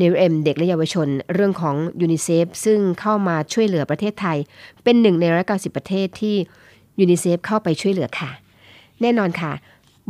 [0.00, 4.38] Navy AM เด็กและเยาวชน เรื่องของยูนิเซฟซึ่งเข้ามาช่วยเหลือประเทศไทย
[4.84, 6.36] เป็นหนึ่งในร้อยเก้าสิบประเทศที่
[7.00, 8.30] ยูนิเซฟเข้าไปช่วยเหลือค่ะ
[9.00, 9.52] แน่นอนค่ะ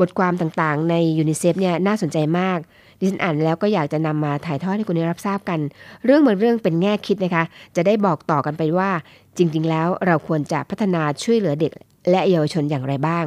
[0.00, 2.58] บทความต่างๆ ในยูนิเซฟเนี่ยน่าสนใจมาก
[2.98, 5.60] ดิฉันอ่านแล้วก็อยากจะนำมาถ่ายทอดให้คุณได้รับทราบกัน
[6.04, 7.44] เรื่องบางเรื่องเป็นแง่คิดนะคะ
[7.76, 8.90] จะได้บอกต่อกันไปว่า
[9.36, 11.72] จริง ๆ แล้วเราควรจะพัฒนาช่วยเหลือเด็ก
[12.10, 13.24] และเยาวชนอย่างไรบ้าง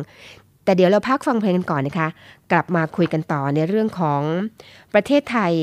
[0.63, 2.07] แต่เดี๋ยวเราพักฟังเพลงกันก่อนนะคะ
[2.51, 4.21] กลับมาคุยกันต่อในเรื่องของ
[4.93, 5.53] ประเทศไทย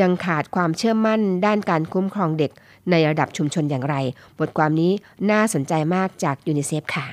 [0.00, 2.50] ยังขาดความเชื่อมั่นด้านการคุ้มครองเด็ก
[2.90, 3.96] ในระดับชุมชนอย่างไร
[4.38, 4.92] บทความนี้
[5.30, 7.06] น่าสนใจมากจากยูนิเซฟค่ะ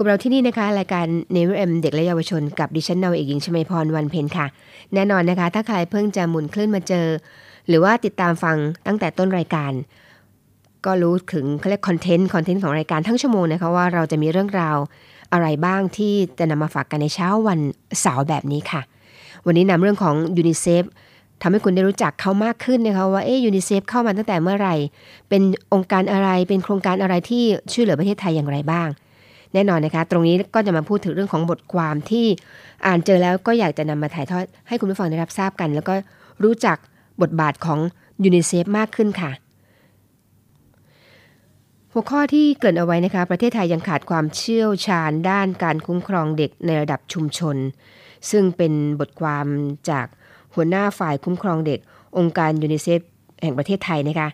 [0.00, 4.46] กับเราที่นี่นะคะ รายการ Navy AM เด็กและเยาวชนกับดิฉันนาวาเอกหญิงชมาพรวันเพ็ญค่ะ
[4.94, 7.06] แน่นอนนะคะ ถ้าใครเพิ่งจะหมุนคลื่นมาเจอ
[7.68, 9.72] หรือว่าติดตามฟังตั้งแต่ต้นรายการ
[10.84, 14.76] ก็รู้ถึงเขาเรียก content content ของรายการทั้งชั่วโมงนะคะว่าเราจะมีเรื่องราว
[15.32, 17.58] อะไรบ้างที่จะนำมาฝากกันในเช้าวัน
[18.00, 18.80] เสาร์แบบนี้ค่ะ
[19.46, 20.84] วันนี้นำเรื่องของยูนิเซฟ
[21.42, 24.76] ทำให้คุณได้รู้จักเขามากขึ้นนะคะว่าเอ๊ยูนิเซฟเข้ามาตั้งแต่เมื่อไหร่
[25.28, 28.88] เป็นองค์การอะไรเป็นโครงการอะไรที่ช่วยเหลือประเทศไทยอย่างไรบ้าง
[29.54, 32.26] แน่นอนนะคะ ตรงนี้ก็จะมาพูดถึงเรื่องของบทความที่
[32.86, 35.94] อ่านเจอแล้วก็อยากจะนำมาถ่ายทอดให้คุณผู้ฟังได้รับทราบกัน แล้วก็
[36.42, 36.76] รู้จัก
[37.22, 37.78] บทบาทของ
[38.24, 39.30] ยูนิเซฟมากขึ้นค่ะ
[41.92, 47.56] หัวข้อที่เกริ่นเอาไว้นะคะ ประเทศไทยยังขาดความเชี่ยวชาญด้านการคุ้มครองเด็กในระดับชุมชน
[48.30, 49.46] ซึ่งเป็นบทความ
[49.90, 50.06] จาก
[50.54, 51.80] หัวหน้าฝ่ายคุ้มครองเด็ก
[52.18, 53.00] องค์การยูนิเซฟ
[53.42, 54.28] แห่งประเทศไทยนะคะ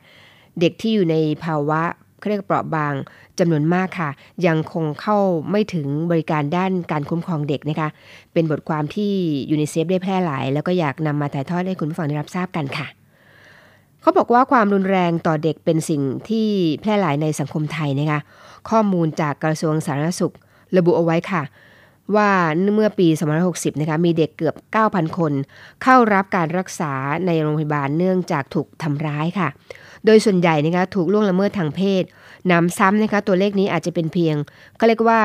[0.60, 1.82] เด็กที่อยู่ในภาวะ
[2.18, 2.94] เขาเรียกเปราะบาง
[3.38, 4.10] จำนวนมากค่ะ
[4.46, 5.18] ยังคงเข้า
[5.50, 7.88] ไม่ถึงบริการด้านการคุ้มครองเด็กนะคะ
[8.32, 9.12] เป็นบทความที่
[9.50, 12.86] ยูนิเซฟได้แพร่หลาย แล้วก็อยากนำมาถ่ายทอดให้คุณผู้ฟังได้รับทราบกันค่ะ
[14.00, 16.48] เขาบอกว่าความรุนแรงต่อเด็กเป็นสิ่งที่
[16.80, 18.20] แพร่หลายในสังคมไทยนะคะ
[18.70, 20.34] ข้อมูลจากกระทรวงสาธารณสุข
[20.76, 21.42] ระบุเอาไว้ค่ะ
[22.16, 22.30] ว่า
[22.74, 23.08] เมื่อปี
[23.44, 24.54] 2560 นะคะ มีเด็กเกือบ
[24.86, 25.32] 9,000 คน
[25.82, 26.92] เข้ารับการรักษา
[27.26, 29.48] ในโรงพยาบาลเนื่องจากถูกทำร้ายค่ะ
[30.04, 32.04] โดยส่วนใหญ่นะคะถูกล่วงละเมิดทางเพศ
[32.52, 34.36] นำซ้ำนะคะตัวเลขนี้อาจจะเป็นเพียง
[34.76, 35.20] เขาเรียกว่า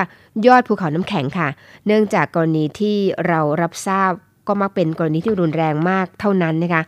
[0.48, 1.48] ยอดภูเขาน้ำแข็งค่ะ
[1.86, 4.14] เนื่องจากกรณีที่เรารับทราบ
[4.48, 6.82] ก็มักเป็นกรณีที่รุนแรงมากเท่านั้นนะคะ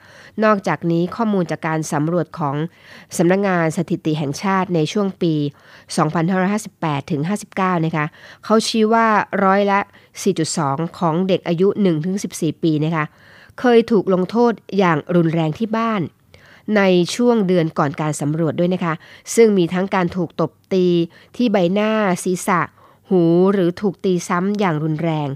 [0.44, 2.56] นอกจากนี้ข้อมูลจากการสำรวจของ
[3.18, 5.34] สำนักงงานสถิติแห่งชาติในช่วงปี
[6.24, 7.22] 2558 ถึง
[7.54, 8.06] 59 นะคะ
[8.44, 9.08] เขาชี้ว่า
[9.44, 9.80] ร้อยละ
[10.40, 11.68] 4.2 ของเด็กอายุ
[12.16, 13.06] 1-14 ปีนะคะ
[13.60, 16.02] เคยถูกลงโทษอย่างรุนแรงที่บ้าน
[16.78, 16.82] ใน
[17.16, 18.94] ช่วงเดือนก่อนการสำรวจด้วยนะคะ
[19.36, 20.86] ซึ่งมีทั้งการถูกตบตี
[21.36, 21.92] ที่ใบหน้า
[22.24, 22.60] ศีรษะ
[23.10, 23.24] หู
[23.54, 25.28] หรือถูกตีซ้ำอย่างรุนแรง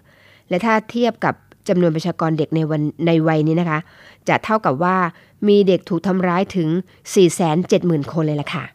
[0.49, 1.33] และถ้าเทียบกับ
[1.67, 3.79] จำนวนประชากรเด็กในวันในวัยนี้นะคะ
[4.29, 4.97] จะเท่ากับว่า
[5.47, 6.69] มีเด็กถูกทำร้ายถึง
[7.41, 8.65] 470,000 คนเลยล่ะค่ะ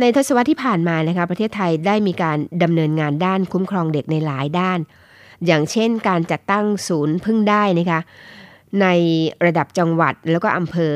[0.00, 4.78] ในทศวรรษที่ผ่านมานะคะประเทศไทยได้มีการดำเนินงานด้านคุ้มครองเด็กในหลายด้าน
[5.46, 8.00] อย่างเช่นการจัดตั้งศูนย์พึ่งได้นะคะ
[8.80, 8.86] ใน
[9.44, 10.94] ระดับจังหวัดแล้วก็อำเภอ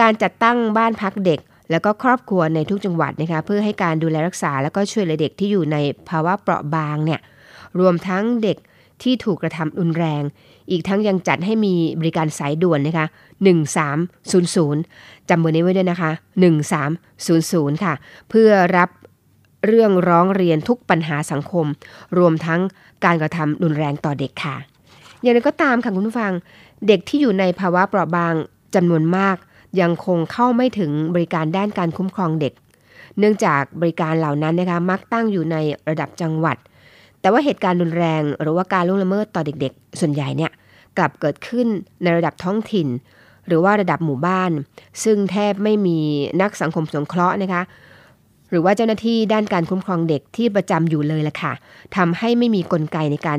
[0.00, 5.76] การจัดตั้งบ้านพักเด็ก แล้วก็ครอบครัวในทุกจังหวัดนะคะเพื่อให้การดูแลรักษา แล้วก็ช่วยเหลือเด็กที่อยู่ใน
[6.08, 7.20] ภาวะเปราะบางเนี่ย
[7.78, 8.56] รวมทั้งเด็ก
[9.02, 10.22] ที่ถูกกระทำรุนแรง
[10.70, 13.06] อีกทั้งยังจัดให้มีบริการสายด่วนนะคะ
[14.36, 16.10] 1300 จำเบอร์นี้ไว้ด้วยนะคะ
[16.98, 17.94] 1300 ค่ะ
[18.30, 18.88] เพื่อรับ
[19.66, 21.66] เรื่องร้องเรียนทุกปัญหาสังคม
[22.18, 22.60] รวมทั้ง
[23.04, 24.56] การกระทำรุนแรงต่อเด็กค่ะ
[25.22, 26.32] อย่างไรก็ตามค่ะคุณผู้ฟัง
[26.88, 28.34] เด็กที่อยู่ในภาวะเปราะบาง
[28.74, 29.36] จำนวนมาก
[29.80, 32.52] ยังคงเข้าไม่ถึงบริการด้านการคุ้มครองเด็ก
[33.18, 35.56] เนื่องจากบริการเหล่านั้นนะคะมักตั้งอยู่ใน
[35.88, 36.56] ระดับจังหวัด
[37.20, 40.50] แต่ว่าเหตุการณ์รุนแรงหรือว่าการล่วงละเมิดต่อเด็กๆ ส่วนใหญ่เนี่ย
[40.98, 41.66] กลับเกิดขึ้น
[42.02, 42.88] ในระดับท้องถิ่น
[43.46, 44.50] หรือว่าระดับหมู่บ้าน
[45.04, 45.98] ซึ่งแทบไม่มี
[46.40, 47.62] นักสังคมสงเคราะห์นะคะ
[48.50, 51.52] หรือว่าเจ้าหน้าที่ด้านการคุ้มครองเด็กที่ประจำอยู่เลยล่ะค่ะ
[51.96, 53.38] ทำให้ไม่มีกลไกในการ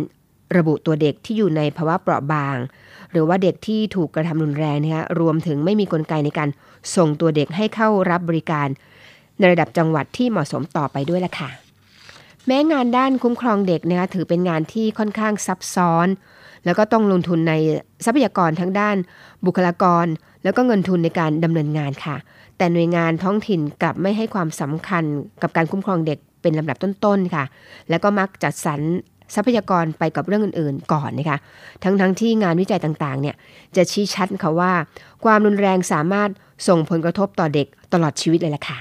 [0.58, 2.56] ระบุตัวเด็กที่อยู่ในภาวะเปราะบาง
[3.12, 6.50] หรือว่าเด็กที่ถูกกระทำรุนแรงนะคะรวมถึงไม่มีกลไกในการ
[6.96, 8.68] ส่งตัวเด็กให้เข้ารับบริการ
[9.38, 11.50] ในระดับจังหวัดที่เหมาะสมต่อไปด้วยละค่ะ
[12.48, 16.08] แม้งานด้านคุ้มครองเด็กนะคะถือเป็นงานที่ค่อนข้างซับซ้อน
[16.66, 17.54] แล้วก็ต้องลงทุนใน
[18.06, 18.96] ทรัพยากรทั้งด้าน
[19.46, 20.06] บุคลากร
[20.44, 22.16] แล้วก็เงินทุนในการดำเนินงานค่ะ
[22.58, 25.04] แต่หน่วยงานท้องถิ่นกลับไม่ให้ความสำคัญ
[25.42, 27.44] กับการคุ้มครองเด็กเป็นลำดับต้นๆค่ะ
[27.90, 28.82] แล้วก็มักจัดสรร
[29.36, 31.38] ทรัพยากรไปกับเรื่องอื่นๆ ก่อนนะคะ
[31.84, 33.36] ทั้งๆทที่งานวิจัยต่างๆ เนี่ย
[33.76, 34.74] จะชี้ชัดค่ะว่า
[35.24, 36.30] ความรุนแรงสามารถ
[36.68, 38.80] ส่งผลกระทบต่อเด็กตลอดชีวิตเลยล่ะค่ะ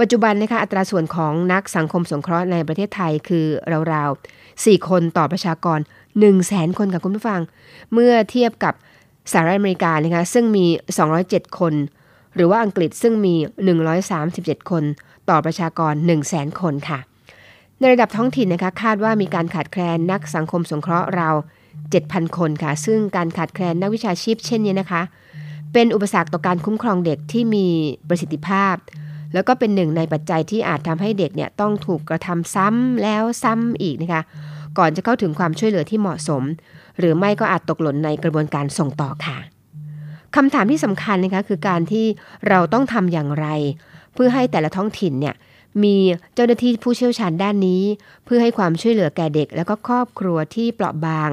[0.00, 3.46] ปัจจุบันนะคะอัตราส่วนของนักสังคมสงเคราะห์ในประเทศไทยคือ
[3.92, 7.40] ราวๆ 4 คนต่อประชากร 1 0 0 0 0แสนคนกับคุณผู้ฟัง
[7.92, 8.74] เมื่อเทียบกับ
[9.32, 10.66] สหรัฐอเมริกานะคะซึ่งมี
[11.12, 11.74] 207 คน
[12.34, 13.34] หรือว่าอังกฤษซึ่งมี
[14.02, 14.84] 137 คน
[15.30, 16.98] ต่อประชากร 1 0 0 0 0แสนคนค่ะ
[17.78, 21.34] ในระดับท้องถิ่นนะคะคาดว่ามีการขาดแคลนนักสังคมสงเคราะห์ราว
[21.86, 25.02] 7,000 คนค่ะ ซึ่งการขาดแคลนนักวิชาชีพเช่นนี้นะคะ
[25.72, 27.66] เป็นอุปสรรคต่อการคุ้มครองเด็กที่มี
[28.08, 28.74] ประสิทธิภาพ
[29.34, 34.22] แล้วก็เป็นหนึ่งในปัจจัยที่อาจทำให้เด็กเนี่ยต้องถูกกระทำซ้ำแล้วซ้ำอีกนะคะ
[34.78, 36.42] ก่อนจะเข้าถึงความช่วยเหลือที่เหมาะสม
[36.98, 39.38] หรือไม่ก็อาจตกหล่นในกระบวนการส่งต่อค่ะ
[40.36, 42.06] คำถามที่สำคัญนะคะคือการที่
[42.48, 43.46] เราต้องทำอย่างไร
[44.14, 45.34] เพื่อให้แต่ละท้องถิ่นเนี่ย
[45.84, 45.96] มี
[46.34, 47.82] เจ้าหน้าที่ผู้เชี่ยวชาญด้านนี้
[48.24, 51.30] เพื่อให้ความช่วยเหลือแก่เด็ก แล้วก็ครอบครัวที่เปราะบาง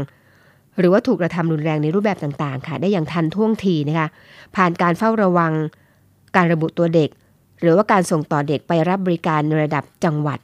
[0.80, 4.08] หรือว่าถูกกระทำรุนแรงในรูปแบบต่างๆ ค่ะ ได้อย่างทันท่วงทีนะคะ
[4.56, 5.52] ผ่านการเฝ้าระวัง
[6.36, 7.10] การระบุตัวเด็ก
[7.62, 10.40] หรือว่าการส่งต่อเด็กไปรับบริการในระดับจังหวัด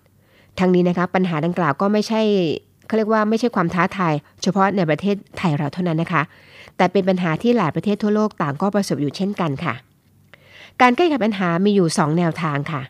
[0.59, 2.21] ทั้งนี้นะคะปัญหาดังกล่าวก็ไม่ใช่
[2.87, 6.23] เขาเรียกว่าไม่ใช่ความท้าทายเฉพาะในประเทศไทยเราเท่านั้นนะคะ
[6.77, 9.73] แต่เป็นปัญหาที่หลายประเทศทั่วโลกต่างก็ประสบอยู่เช่นกันค่ะ
[10.81, 12.81] การแก้ไขปัญหามีอยู่ 2 แนวทางค่ะ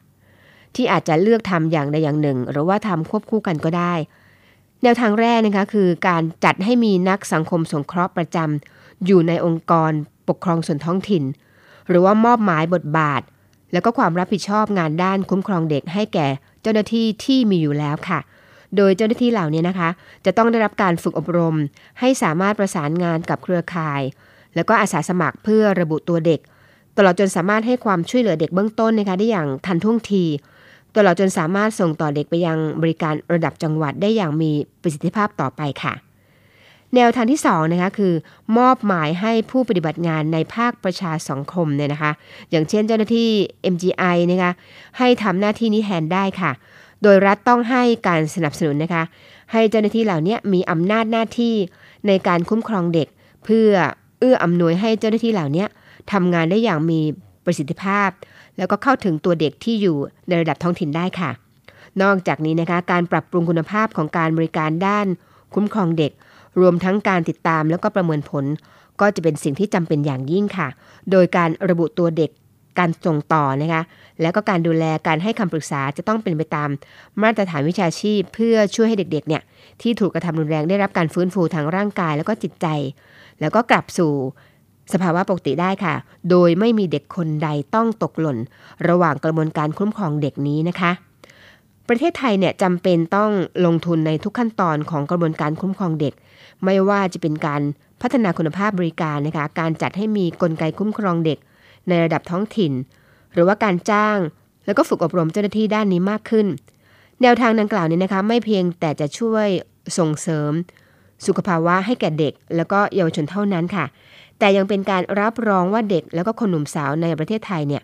[0.75, 3.93] ที่อาจจะเลือกทำอย่างใดอย่างหนึ่ง หรือว่าทำควบคู่กันก็ได้
[4.83, 9.91] แนวทางแรกนะคะคือการจัดให้มีนักสังคมสงเคราะห์ประจำอยู่ในองค์กร
[10.27, 11.23] ปกครองส่วนท้องถิ่น
[11.89, 13.21] หรือว่ามอบหมายบทบาท
[13.73, 16.27] แล้วก็ความรับผิดชอบงานด้านคุ้มครองเด็กให้แก่
[16.61, 18.19] เจ้าหน้าที่ที่มีอยู่แล้วค่ะ
[18.77, 19.89] โดยเจ้าหน้าที่เหล่านี้นะคะ
[20.25, 21.55] จะต้องได้รับการฝึกอบรม
[21.99, 24.01] ให้สามารถประสานงานกับเครือข่าย
[24.55, 26.39] แล้วก็อาสาสมัครเพื่อระบุตัวเด็ก
[26.97, 30.23] ตลอดจนสามารถให้ความช่วยเหลือเด็กเบื้องต้นนะคะได้อย่างทันท่วงที
[30.95, 35.93] ตลอดจนสามารถส่งต่อเด็กไปยังบริการระดับจังหวัดได้อย่างมีประสิทธิภาพต่อไปค่ะ
[36.95, 38.13] แนวทางที่2นะคะคือ
[38.57, 42.11] มอบหมายให้ผู้ปฏิบัติงานในภาคประชาสังคมเนี่ยนะคะ
[42.51, 43.29] อย่างเช่นเจ้าหน้าที่
[43.73, 44.51] MGI นะคะ
[44.97, 46.51] ให้ทำหน้าที่นี้แทนได้ค่ะ
[47.03, 49.03] โดยรัฐต้องให้การสนับสนุนนะคะ
[49.51, 51.55] ให้เจ้าหน้าที่เหล่านี้มีอำนาจหน้าที่
[52.07, 53.07] ในการคุ้มครองเด็ก
[53.45, 53.71] เพื่อ
[54.19, 55.65] เอื้ออำนวยให้เจ้าหน้าที่เหล่านี้
[56.11, 56.99] ทำงานได้อย่างมี
[57.45, 58.09] ประสิทธิภาพ
[58.57, 59.97] แล้วก็เข้าถึงตัวเด็กที่อยู่
[60.27, 61.31] ในระดับท้องถิ่นได้ค่ะ
[62.01, 65.07] นอกจากนี้นะคะการปรับปรุงคุณภาพของการบริการด้าน
[65.53, 66.11] คุ้มครองเด็ก
[66.59, 68.45] รวมทั้งการติดตามแล้วก็ประเมินผล
[69.01, 70.67] ก็จะเป็นสิ่งที่จำเป็นอย่างยิ่งค่ะ
[71.11, 72.31] โดยการระบุตัวเด็ก
[72.79, 73.81] การส่งต่อนะคะ
[74.21, 76.69] แล้วก็การดูแลการให้คำปรึกษาจะต้องเป็นไปตาม
[77.23, 79.41] มาตรฐานวิชาชีพ เพื่อช่วยให้เด็กๆเนี่ย
[79.81, 82.67] ที่ถูกกระทำรุนแรงได้รับการฟื้นฟูทางร่างกายแล้วก็จิตใจ
[83.41, 84.13] แล้วก็กลับสู่
[84.93, 85.95] สภาวะปกติได้ค่ะ
[86.29, 88.37] โดยไม่มีเด็กคนใดต้องตกหล่น
[88.89, 90.91] ระหว่างกระบวนการคุ้มครองเด็กนี้นะคะ
[91.87, 93.31] ประเทศไทยเนี่ยจำเป็นต้อง
[93.65, 96.13] ลงทุนในทุกขั้นตอนของกระบวนการคุ้มครองเด็ก
[96.65, 97.61] ไม่ว่าจะเป็นการ
[98.01, 101.37] พัฒนาคุณภาพบริการนะคะ การจัดให้มีกลไกคุ้มครองเด็ก
[101.87, 102.73] ในระดับท้องถิ่น
[103.33, 104.17] หรือว่าการจ้าง
[104.65, 106.47] แล้วก็ฝึกอบรมเจ้าหน้าที่ด้านนี้มากขึ้น
[107.21, 109.47] แนวทางดังกล่าวนี้นะคะ ไม่เพียงแต่จะช่วย
[109.97, 110.51] ส่งเสริม
[111.25, 113.85] สุขภาวะให้แก่เด็ก แล้วก็เยาวชนเท่านั้นค่ะ
[114.41, 117.81] แต่ยังเป็นการรับรองว่าเด็กแล้วก็คนหนุ่มสาวในประเทศไทยเนี่ย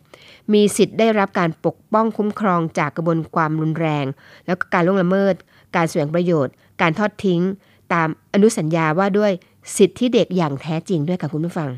[0.54, 4.06] มีสิทธิ์ได้รับการปกป้องคุ้มครองจากกระบวนความรุนแรง
[4.46, 5.36] แล้วก็การล่วงละเมิด
[5.76, 7.42] การแสวงประโยชน์ การทอดทิ้ง
[7.94, 9.32] ตามอนุสัญญาว่าด้วย
[9.78, 11.70] สิทธิเด็กอย่างแท้จริงด้วยค่ะคุณผู้ฟัง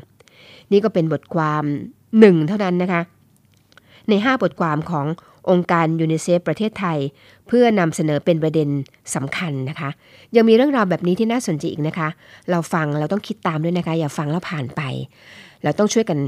[0.72, 1.64] นี่ก็เป็นบทความ
[2.18, 3.02] หนึ่งเท่านั้นนะคะ
[4.08, 5.06] ใน 5 บทความของ
[5.50, 6.98] องค์การยูนิเซฟประเทศไทย
[7.50, 8.68] เพื่อนำเสนอเป็นประเด็น
[9.14, 9.90] สำคัญนะคะ
[10.36, 12.08] ยังมีเรื่องราวแบบนี้ที่น่าสนใจอีกนะคะ
[12.50, 14.82] เราฟังเราต้องคิดตามด้วยนะคะ อย่าฟังแล้วผ่านไป
[15.62, 16.18] เราต้องช่วยกัน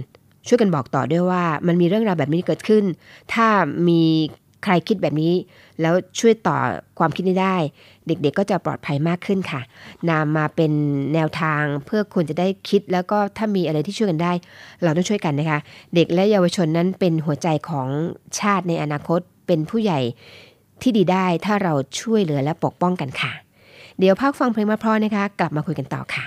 [0.48, 2.84] ช่วยกันบอกต่อด้วยว่ามันมีเรื่องราวแบบนี้เกิดขึ้น
[3.32, 3.46] ถ้า
[3.88, 4.02] มี
[4.64, 5.32] ใครคิดแบบนี้
[5.80, 6.56] แล้วช่วยต่อ
[6.98, 7.56] ความคิดนี้ได้
[8.06, 9.60] เด็กๆก็จะปลอดภัยมากขึ้นค่ะ
[10.10, 10.72] นำมาเป็น
[11.14, 14.32] แนวทางเพื่อคุณจะได้คิด แล้วก็ถ้ามีอะไรที่ช่วยกันได้
[14.82, 15.60] เราต้องช่วยกันนะคะ
[15.94, 17.88] เด็กและเยาวชนนั้นเป็นหัวใจของ
[18.40, 20.00] ชาติในอนาคตเป็นผู้ใหญ่
[20.83, 23.33] ที่ดีได้ถ้าเราช่วยเหลือและปกป้องกันค่ะ
[23.99, 26.26] เดี๋ยวพักฟังเพลงมาพราะนะคะ กลับมาคุยกันต่อค่ะ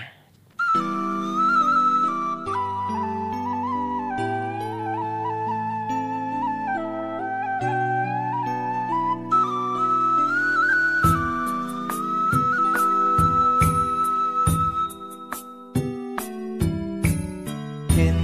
[17.93, 18.19] เห็น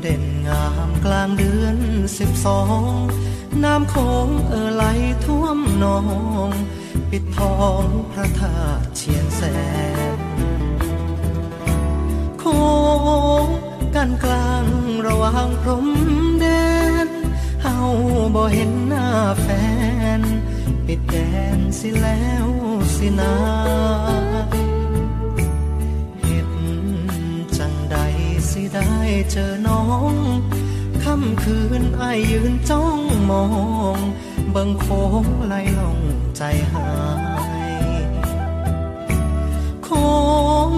[0.00, 1.76] เด่นงามกลางเดือน
[2.18, 2.90] สิบสอง
[3.64, 3.96] น้ำโข
[4.26, 4.84] งเอ่อไหล
[5.24, 6.00] ท่วมหนอ
[6.48, 6.50] ง
[7.10, 9.42] ปิดทองพระธาตุเชียงแส
[10.16, 10.18] น
[12.38, 12.60] โค้
[13.44, 13.46] ง
[13.94, 14.66] กันกลาง
[15.06, 15.88] ระหว่างพรม
[16.40, 16.46] แด
[17.06, 17.08] น
[17.62, 17.76] เฮา
[18.34, 19.06] บ่เห็นหน้า
[19.42, 19.46] แฟ
[20.18, 20.20] น
[20.86, 21.16] ปิดแด
[21.56, 22.46] นสิแล้ว
[22.96, 23.34] สินา
[26.24, 26.50] เห็น
[27.58, 27.96] จังใด
[28.50, 28.92] สิได้
[29.30, 29.82] เจอน้อ
[30.12, 30.14] ง
[31.10, 33.00] ค่ำคืนอายืนจ้อง
[33.30, 33.44] มอ
[33.96, 33.98] ง
[34.54, 35.98] บิ่งโค้งไหลลง
[36.36, 36.42] ใจ
[36.72, 36.90] หา
[37.70, 37.74] ย
[39.86, 39.88] ค
[40.70, 40.72] ง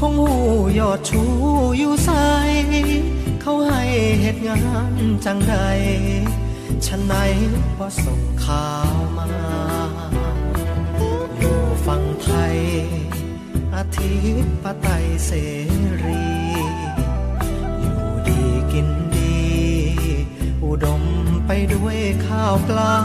[0.00, 0.36] คงหู
[0.78, 1.22] ยอดชู
[1.78, 2.10] อยู่ใส
[3.40, 3.82] เขาให้
[4.20, 4.56] เหตุงา
[4.92, 4.94] น
[5.24, 5.54] จังใด
[6.86, 7.14] ฉันไหน
[7.78, 9.28] บ่ส่งข่าวมา
[11.38, 12.58] อยู่ฝั่งไทย
[13.74, 15.30] อาทิตย์ปไตยเส
[16.02, 16.24] รี
[17.80, 18.40] อยู่ดี
[18.74, 18.88] กิน
[20.84, 21.02] ดม
[21.46, 22.96] ไปด้วยข้าวปลา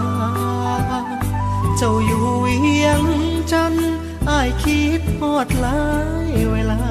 [1.78, 3.02] เจ้าอยู่เวียง
[3.52, 3.74] จัน
[4.30, 5.82] อายคิดฮอดหลา
[6.30, 6.84] ยเวลา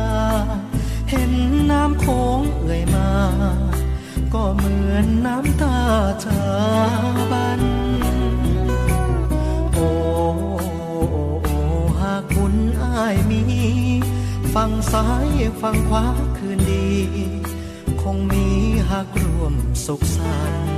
[1.10, 1.32] เห็น
[1.70, 3.10] น้ำโค้งเอ่ยมา
[4.34, 5.78] ก็เหมือนน้ำตา
[6.24, 6.42] ชา
[7.32, 7.62] บัน
[9.74, 9.88] โอ้
[10.38, 10.54] โอ้
[11.42, 11.58] โอ้
[12.00, 13.42] หากบุญอ้ายมี
[14.54, 15.28] ฝั่งซ้าย
[15.60, 16.04] ฝั่งขวา
[16.36, 16.88] คืนดี
[18.14, 18.46] งมี
[18.88, 19.54] หากรวม
[19.86, 20.70] สุขสันต์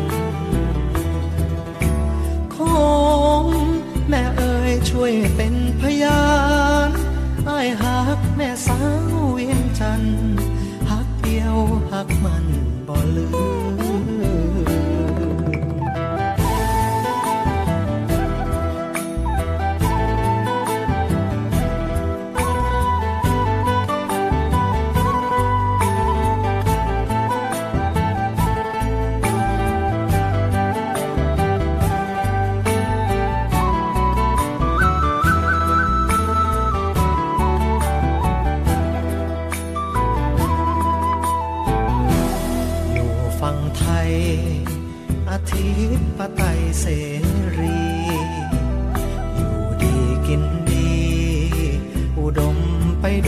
[2.54, 2.56] ค
[3.44, 3.46] ง
[4.08, 6.24] แม่เอ๋ยช่วยเป็นพยา
[6.88, 6.90] น
[7.46, 8.78] ไอ้ายหักแม่สา
[9.08, 10.02] วเวียงจัน
[10.90, 11.56] หักเดียว
[11.92, 12.46] หักมัน
[12.88, 13.26] บ่ลื
[13.91, 13.91] ม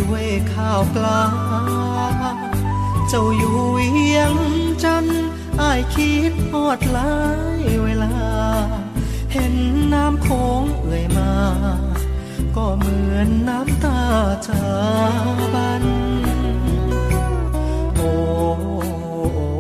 [0.04, 1.22] ไปด้วยข้าวปลา
[3.08, 4.34] เจ้าอยู่เวียง
[4.82, 5.06] จัน
[5.60, 7.14] อายคิดฮอดหลา
[7.60, 8.14] ยเวลา
[9.32, 9.54] เห็น
[9.92, 11.32] น้ำโค้งเอ่ยมา
[12.56, 14.00] ก็เหมือนน้ำตา
[14.46, 14.64] จา
[15.54, 15.84] บัน
[17.96, 18.12] โอ้
[18.58, 18.64] โอ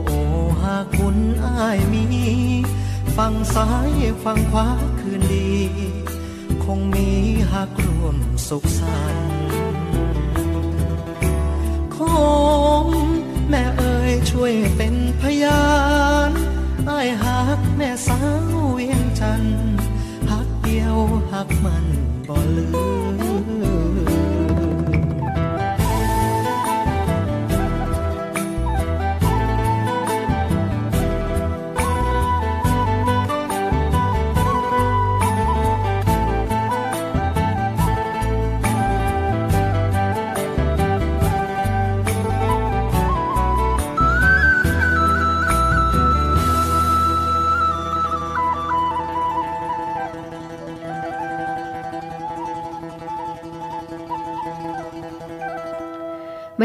[0.06, 0.20] โอ้
[0.62, 2.04] หากบุญอายมี
[3.16, 3.90] ฝั่งซ้าย
[4.24, 4.68] ฝั่งขวา
[5.00, 5.52] คืนดี
[6.64, 7.08] คงมี
[7.52, 8.16] หากรวม
[8.48, 9.33] สุขสันต์
[12.84, 12.86] ม
[13.48, 15.64] แม่เอ๋ยช่วยเป็นพยา
[16.28, 16.30] น
[16.86, 18.18] ไอ้หักแม่สา
[18.50, 19.42] วเวียงจัน
[20.30, 20.96] หักเดียว
[21.32, 21.86] หักมัน
[22.28, 22.66] บ่ลื
[24.22, 24.23] ม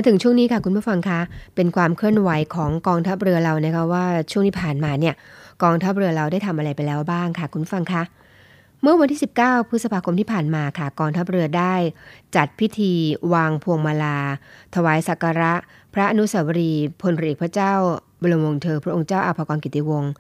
[0.02, 1.20] มาถึงช่วงนี้ค่ะคุณผู้ฟังคะ
[1.56, 5.16] เป็นความเคลื่อนไหวของกองทัพเรือเรานะคะว่าช่วงที่ผ่านมาเนี่ย
[5.64, 8.04] กองทัพเรือเราได้ทำอะไรไปแล้วบ้างค่ะ คุณผู้ฟังคะ
[8.82, 11.74] เมื่อวันที่ 19 พฤษภาคมที่ผ่านมาค่ะกองทัพเรือได้
[12.36, 12.94] จัดพิธี
[13.34, 14.18] วางพวงมาลา
[14.76, 15.54] ถวายสักการะ
[15.94, 17.74] พระอนุสาวรีย์พลเรือเอกพระเจ้า
[18.22, 20.12] บรมวงศ์เธอ พระองค์เจ้าอาภากรกิติวงศ์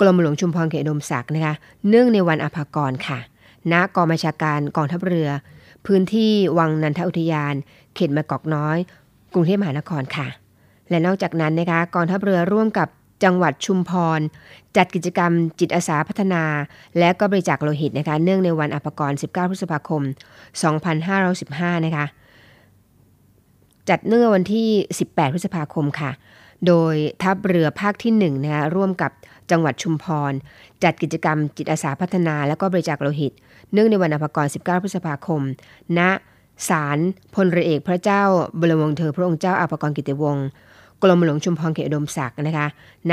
[0.00, 1.54] กรมหลวงชุมพรเขตดมศักดิ์นะคะ
[1.88, 3.18] เนื่องในวันอาภากรค่ะ
[3.72, 5.28] ณกองบัญชาการกองทัพเรือ
[5.86, 7.54] พื้นที่วังนันทอุทยาน
[7.94, 8.78] เขตมะกอกน้อย
[9.32, 10.28] กรุงเทพมหานครค่ะ
[10.90, 12.88] และนอกจากนั้นนะคะกองทัพเรือร่วมกับ
[13.24, 14.20] จังหวัดชุมพร
[14.76, 16.44] จัดกิจกรรมจิตอาสาพัฒนา
[16.98, 20.02] และก็บริจาคโลหิตนะคะเนื่องในวันอภกร19 พฤษภาคม
[20.98, 22.06] 2515 นะคะ
[23.88, 24.68] จัดเนื่องวันที่
[25.02, 26.10] 18 พฤษภาคมค่ะ
[26.66, 29.10] โดยทัพเรือภาคที่1นะคะร่วมกับ
[29.50, 30.32] จังหวัดชุมพร
[30.84, 33.32] จัดกิจกรรมจิตอาสาพัฒนา และก็บริจาคโลหิต
[33.72, 35.42] เนื่องในวันอภกร19 พฤษภาคม
[35.98, 36.00] ณ
[36.68, 36.98] ศาล
[37.34, 38.22] พลเรือเอกพระเจ้า
[38.60, 40.46] บรมวงศ์เธอพระองค์เจ้าอาภากรกิติวงศ์
[41.02, 42.66] กรมหลวงชุมพรเขตอุดมศักดิ์นะคะ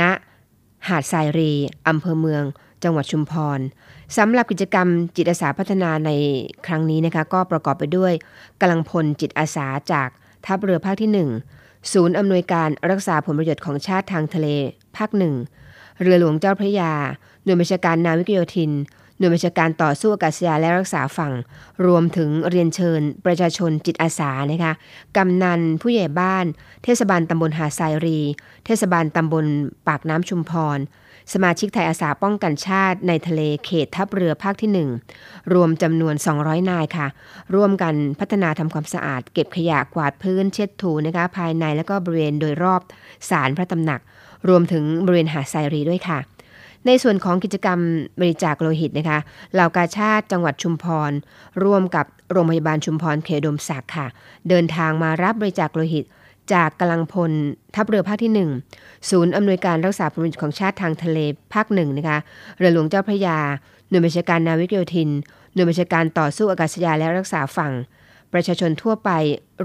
[0.88, 1.52] หาดทรายรี
[1.88, 2.42] อำเภอเมือง
[2.84, 3.60] จังหวัดชุมพร
[4.16, 6.10] สำหรับกิจกรรมจิตอาสาพัฒนาใน
[6.66, 8.12] ครั้งนี้นะคะก็ประกอบไปด้วย
[8.60, 10.08] กำลังพลจิตอาสาจาก
[10.46, 14.48] ทัพเรือภาคที่ 1 ศูนย์อำนวยการรักษาผลประโยชน์ของชาติทางทะเล
[14.96, 15.34] ภาคหนึ่ง
[16.00, 16.92] เรือหลวงเจ้าพระยา
[17.44, 18.70] หน่วยบัญชาการนาวิกโยธิน
[19.18, 21.32] หน่วยบัญชาการต่อสู้อากาศยานและรักษาฝั่ง
[21.86, 24.72] รวมถึงเรียนเชิญ ประชาชนจิตอาสานะคะ
[25.16, 26.44] กำนันผู้ใหญ่บ้าน
[26.84, 28.20] เทศบาลตำบลหาดทรายรี
[28.66, 29.46] เทศบาลตำบล
[29.88, 30.78] ปากน้ำชุมพร
[31.32, 37.06] สมาชิกไทยอาสาป้องกันชาติในทะเลเขตทัพเรือภาคที่ 1 รวมจำนวน 200 นายค่ะ
[37.54, 42.80] ร่วมกันพัฒนาทำความสะอาด เก็บขยะกวาดพื้นเช็ดถูนะคะภายในและก็บริเวณโดยรอบ
[43.30, 44.00] ศาลพระตำหนัก
[44.48, 46.18] รวมถึงบริเวณหาดทรายรีด้วยค่ะ
[46.86, 47.78] ในส่วนของกิจกรรม
[48.20, 49.18] บริจาคโลหิตนะคะ
[49.54, 51.12] เหล่ากาชาติจังหวัดชุมพร
[51.64, 54.06] ร่วมกับโรงพยาบาลชุมพรเขดมศักดิ์ค่ะ
[54.48, 56.04] เดินทางมารับบริจาคโลหิต
[56.52, 57.32] จากกำลังพล
[57.74, 61.18] ทัพเรือภาคที่ 1 ศูนย์อำนวยการรักษาผลประโยชน์ของชาติทางทะเล
[61.54, 62.18] ภาคหนึ่งนะคะ
[62.58, 63.38] เรือหลวงเจ้าพระยา
[63.88, 65.10] หน่วยบัญชาการนาวิกโยธิน
[65.54, 67.72] หน่วยบัญชาการต่อสู้อากาศยานและรักษาฝั่ง
[68.32, 69.10] ประชาชนทั่วไป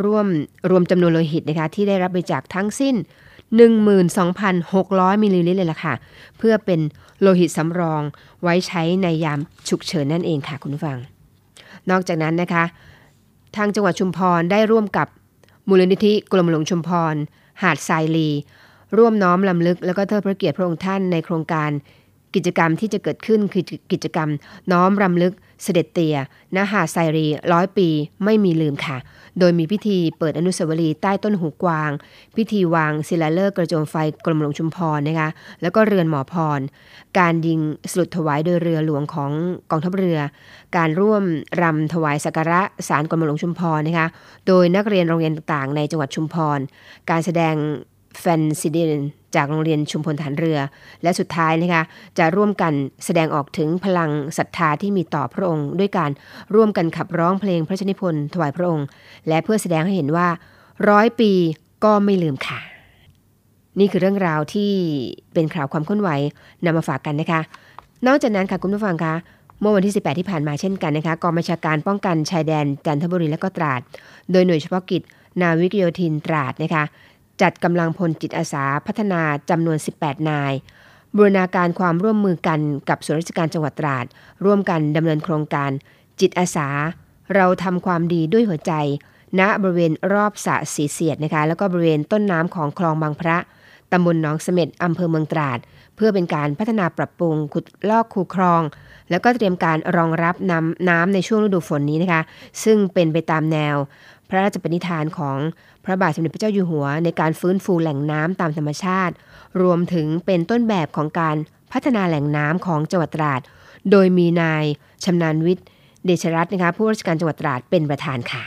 [0.05, 0.27] ร่วม
[0.69, 2.95] รวมจำนวนโลหิตนะคะที่ได้รับบริจาคทั้งสิ้น
[4.09, 5.93] 12,600 มิลลิลิตรเลยล่ะค่ะ
[6.37, 6.79] เพื่อเป็น
[7.21, 8.01] โลหิตสำรอง
[8.43, 10.97] ไว้ใช้ในยามฉุกเฉินนั่นเองค่ะคุณผู้ฟัง
[11.89, 12.63] นอกจากนั้นนะคะ
[13.55, 15.07] ทางจังหวัดชุมพรได้ร่วมกับ
[15.69, 17.15] มูลนิธิกรมหลวงชุมพร
[17.61, 18.29] หาดทรายลี
[18.97, 21.69] ร่วมน้อมลำลึก แล้วก็เทิดพระเกียรติพระองค์ท่านในโครงการ
[22.35, 24.29] กิจกรรมที่จะเกิดขึ้นคือกิจกรรม
[24.71, 26.15] น้อมรำลึกเสด็จเตีย
[26.55, 27.87] ณหาดไซรีร้อยปี
[28.23, 28.97] ไม่มีลืมค่ะ
[29.39, 31.91] โดยมีพิธีเปิดอนุสาวรีย์ใต้ต้นหูกวาง
[32.37, 35.29] พิธีวางศิลาฤกษ์กระโจมไฟกรมหลวงชุมพรนะคะ
[35.61, 36.59] แล้วก็เรือนหมอพร
[37.19, 37.59] การยิง
[37.91, 39.31] สลุดถวายโดยเรือหลวงของ
[39.71, 40.19] กองทัพเรือ
[40.77, 41.23] การร่วม
[41.61, 44.07] รำถวายสักการะสารกรมหลวงชุมพรนะคะ
[44.47, 46.59] โดยนักเรียนโรงเรียนต่างๆ ในจังหวัดชุมพร
[47.09, 47.55] การแสดง
[48.19, 49.01] แฟนซิเดน
[49.35, 50.59] จากโรงเรียนชุมพลฐานเรือ
[51.03, 51.83] และสุดท้ายนะคะ
[52.17, 52.73] จะร่วมกัน
[53.05, 56.11] แสดงออกถึงพลังศรัทธาที่มีต่อพระองค์ ด้วยการ
[56.55, 58.85] ร่วมกันขับร้องเพลงพระชนิพนธ์ถวายพระองค์
[59.27, 60.27] และเพื่อแสดงให้เห็นว่า
[60.89, 61.31] ร้อยปี
[61.83, 62.59] ก็ไม่ลืมค่ะ
[63.79, 64.71] นี่คือเรื่องราวที่
[65.33, 66.09] เป็นข่าวความเคลื่อนไหว
[66.65, 67.41] นำมาฝากกันนะคะ
[68.07, 69.13] นอกจากนั้นค่ะคุณผู้ฟังคะ
[69.59, 73.81] เมื่อวันที่ 18 ที่ผ่านมาเช่นกันนะคะกองบัญชาการป้องกันชายแดนจันทบุรีและก็ตราด
[74.31, 75.01] โดยหน่วยเฉพาะกิจ
[75.41, 76.83] นาวิกโยธินตราดนะคะ
[77.41, 80.53] จัดกำลังพลจิตอาสาพัฒนาจำนวน 18 นาย
[81.15, 84.05] บูรณาการความร่วมมือกันกับส่วนราชการจังหวัดตราด
[84.45, 85.71] ร่วมกันดำเนินโครงการ
[86.19, 86.67] จิตอาสา
[87.35, 88.73] เราทำความดีด้วยหัวใจ
[89.39, 93.37] ณบริเวณรอบสระสีเสียดนะคะ แล้วก็บริเวณต้นน้ำของคลองบางพระ
[93.91, 95.59] ตำบลหนองเสม็ดอำเภอเมืองตราด
[95.95, 98.61] เพื่อเป็นการพัฒนาปรับปรุงขุดลอกคูคลอง
[99.09, 102.21] แล้วก็เตรียมการรองรับน้ำน้ำในช่วงฤดูฝนนี้นะคะ
[102.63, 103.75] ซึ่งเป็นไปตามแนว
[104.29, 105.37] พระราชปณิธานของ
[105.85, 109.13] พระบาทสมเด็จพระเจ้าอยู่หัว ในการฟื้นฟูแหล่งน้ำตามธรรมชาติ
[109.61, 111.35] รวมถึงเป็นต้นแบบของการ
[111.71, 113.41] พัฒนาแหล่งน้ำของจังหวัดตราด
[113.91, 114.63] โดยมีนาย
[115.03, 115.65] ชำนาญวิทย์
[116.05, 118.43] เดชรัตน์นะคะผู้ราชการจังหวัดตราดเป็นประธานค่ะ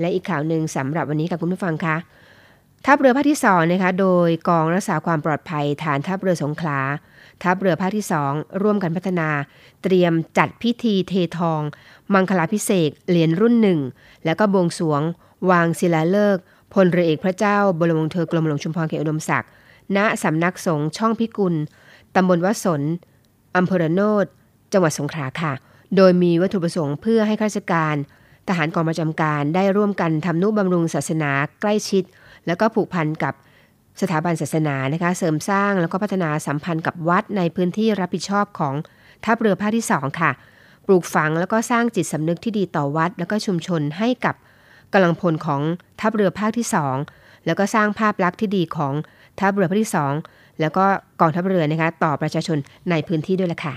[0.00, 1.96] และอีกข่าวหนึ่งสำหรับวันนี้กับคุณผู้ฟังคะ
[2.86, 6.80] ทัพเรือภาคที่2นะคะโดยกองรักษาความปลอดภัยฐานทัพเรือสงขลา
[7.42, 9.28] ทัพเรือภาคที่2ร่วมกันพัฒนา
[9.82, 11.60] เตรียมจัดพิธีเททอง
[12.14, 13.80] มังคลาพิเศษเหรียญรุ่นหนึ่ง
[14.24, 15.02] แล้วก็บวงสวง
[15.50, 16.42] วางศิลาฤกษ์
[16.74, 19.50] พลเรือเอกพระเจ้าบรมวงศ์เธอกรมหลวงชุมพรเขตอุดมศักดิ์
[19.96, 21.54] ณสำนักสงฆ์ช่องพิกุล
[22.14, 22.82] ตำบลวัดสน
[23.56, 24.26] อำเภอระโนด
[24.72, 25.52] จังหวัดสงขลาค่ะ
[25.96, 27.96] โดยมีวัตถุประสงค์เพื่อให้ข้าราชการ
[28.48, 31.30] ทหารกองประจำการได้ร่วมกันทำนุบำรุงศาสนา
[31.60, 32.04] ใกล้ชิด
[32.46, 33.34] แล้วก็ผูกพันกับ
[34.00, 38.74] สถาบันศาสนานะคะ เสริมสร้างแล้วก็พัฒนาสัมพันธ์กับวัดในพื้นที่รับผิดชอบของ
[39.24, 40.30] ทัพเรือภาคที่ 2 ค่ะ
[40.86, 44.34] ปลูกฝังแล้วก็สร้างจิตสำนึกที่ดีต่อวัด แล้วก็ชุมชนให้กับ
[44.92, 45.62] กำลังพลของ
[46.00, 46.66] ทัพเรือภาคที่
[47.06, 48.94] 2 แล้วก็สร้างภาพลักษณ์ที่ดีของ
[49.38, 49.92] ทัพเรือภาคที่
[50.24, 50.84] 2 แล้วก็
[51.20, 52.58] กองทัพเรือนะคะต่อประชาชน
[52.90, 53.74] ในพื้นที่ด้วยละค่ะ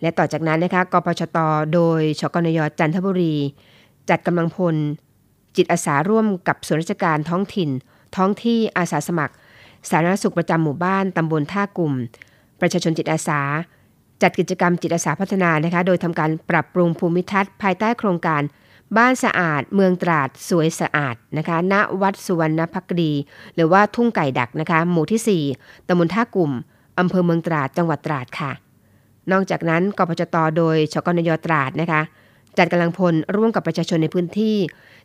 [0.00, 1.38] และต่อจากนั้นนะคะกปชต
[1.74, 3.34] โดยชกนยจันทบุรี
[4.10, 4.76] จัดกำลังพล
[5.56, 7.70] จิตอาสาร่วมกับส่วนราชการท้องถิ่น
[8.16, 9.34] ท้องที่อาสาสมัคร
[9.90, 11.92] สาธารณสุขประจำหมู่บ้านตำบลท่ากลุ่ม
[12.60, 13.40] ประชาชนจิตอาสา
[14.22, 18.42] จัดกิจกรรมจิตอาสาพัฒนานะคะ โดยทำการปรับปรุงภูมิทัศน์ภายใต้โครงการ
[18.96, 23.12] บ้านสะอาดเมืองตราดสวยสะอาดนะคะณวัดสุวรรณพักดี
[23.54, 26.52] หรือว่าทุ่งไก่ดักนะคะ หมู่ที่ 4ตำบลท่ากลุ่ม
[26.98, 28.52] อำเภอเมืองตราดจังหวัดตราดค่ะ
[29.32, 32.02] นอกจากนั้นกปชตโดยชกนยตราดนะคะ
[32.58, 34.56] จัดกำลังพลร่วมกับประชาชนในพื้นที่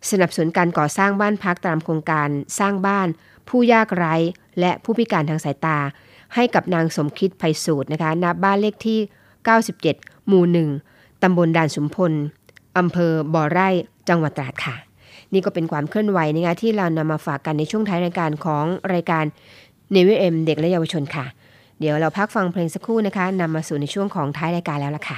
[0.10, 2.30] สนับสนุนการก่อสร้างบ้านพักตามโครงการ
[2.60, 3.08] สร้างบ้าน
[3.50, 4.16] ผู้ยากไร้
[4.60, 5.78] และผู้พิการทางสายตา
[6.36, 9.00] ให้กับนางสมคิดไพสูตรนะคะณบ้านเลขที่
[9.64, 10.44] 97 หมู่
[10.84, 12.14] 1ตำบลด่านสุมพล
[12.78, 13.70] อำเภอบ่อไร่
[14.10, 14.76] จังหวัดตราดค่ะ
[15.34, 19.26] นี่ก็เป็นความเคลื่อนไหวนะคะที่เรานำมาฝากกันในช่วงท้ายรายการของรายการ
[19.92, 21.26] เนวิเอ็มเด็กและเยาวชนค่ะ
[21.80, 25.16] เดี๋ยวเราพักฟังเพลงสักครู่นะคะนำมาสู่ในช่วงของท้ายรายการแล้วล่ะค่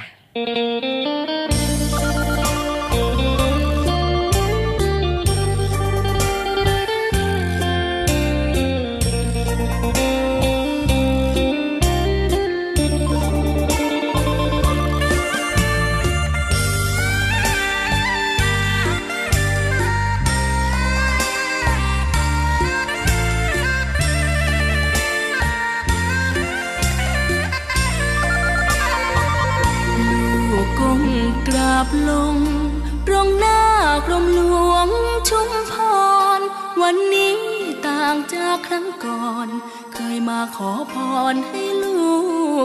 [38.66, 39.48] ครั้งก่อน
[39.94, 40.94] เคยมาขอพ
[41.32, 42.10] รให้ลู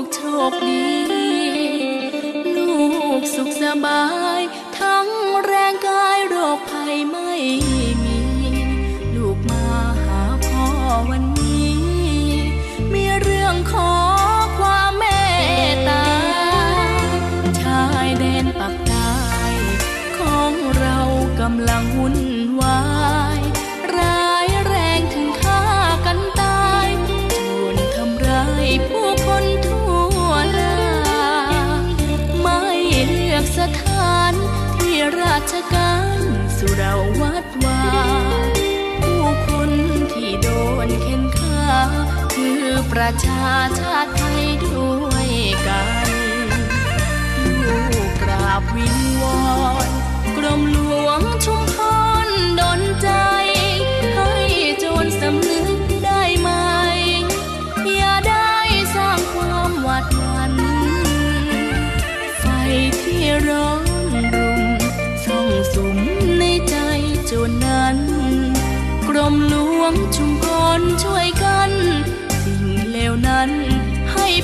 [0.02, 0.88] กโชคดี
[2.58, 2.76] ลู
[3.20, 4.04] กสุขสบา
[4.40, 4.42] ย
[4.80, 5.08] ทั้ง
[5.46, 7.32] แรงกายโรคภัยไม่
[43.08, 44.15] ประชาชาติ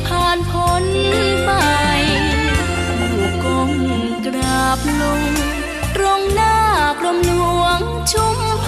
[0.08, 0.86] ผ่านพ้น
[1.46, 1.52] ไป
[3.12, 3.72] ผู้กง
[4.26, 5.22] กราบลง
[5.96, 6.58] ตรงหน้า
[7.00, 7.80] กรมหลวง
[8.12, 8.68] ชุมพ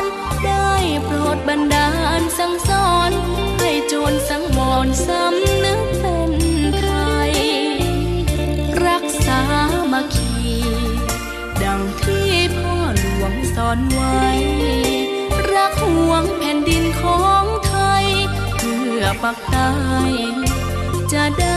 [0.00, 0.02] ร
[0.44, 0.72] ได้
[1.04, 3.10] โปรดบันดาลสั่งสอน
[3.58, 6.32] ให้จรสังวรสำนึกเป็น
[6.78, 6.86] ไท
[7.30, 7.32] ย
[8.86, 9.40] รักษา
[9.92, 10.34] มาคี
[11.62, 14.24] ดังที่พ่อหลวงสอนไว้
[15.52, 18.06] รักห่วงแผ่นดินของไทย
[18.56, 19.72] เพื่อปักใต้
[21.14, 21.53] จะได้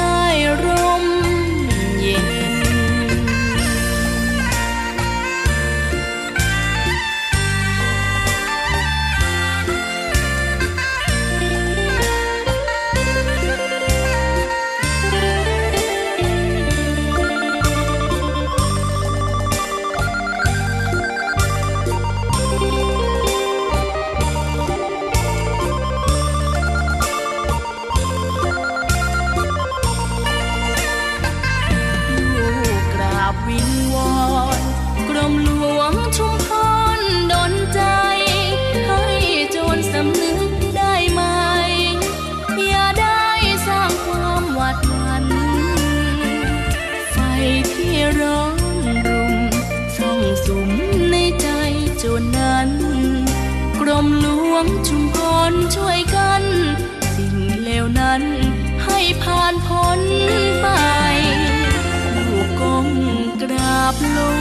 [63.98, 64.40] บลง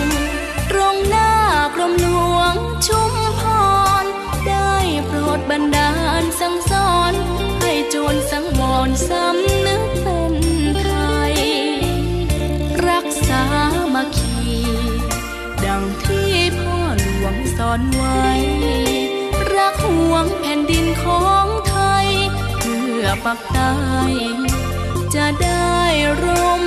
[0.71, 1.33] ตรงหน้า
[1.75, 2.55] กรมหลวง
[2.87, 3.43] ชุมพ
[4.03, 4.05] ร
[4.49, 4.75] ได้
[5.07, 7.13] โปรดบันดาลสั่งสอน
[7.61, 10.35] ให้โจรสังวรสำนึกเป็น
[10.81, 10.89] ไท
[11.33, 11.35] ย
[12.89, 13.43] รักษา
[13.95, 14.39] มาคี
[15.65, 18.27] ดังที่พ่อหลวงสอนไว้
[19.55, 22.07] รักห่วงแผ่นดินของไทย
[22.59, 23.77] เพื่อปักใต้
[25.15, 25.81] จะได้
[26.23, 26.63] ร่ม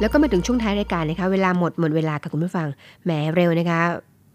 [0.00, 2.68] แล้วก็มาถึงช่วงท้ายรายการนะคะ เวลาหมดหมดเวลาค่ะคุณผู้ฟัง
[3.04, 3.80] แหมเร็วนะคะ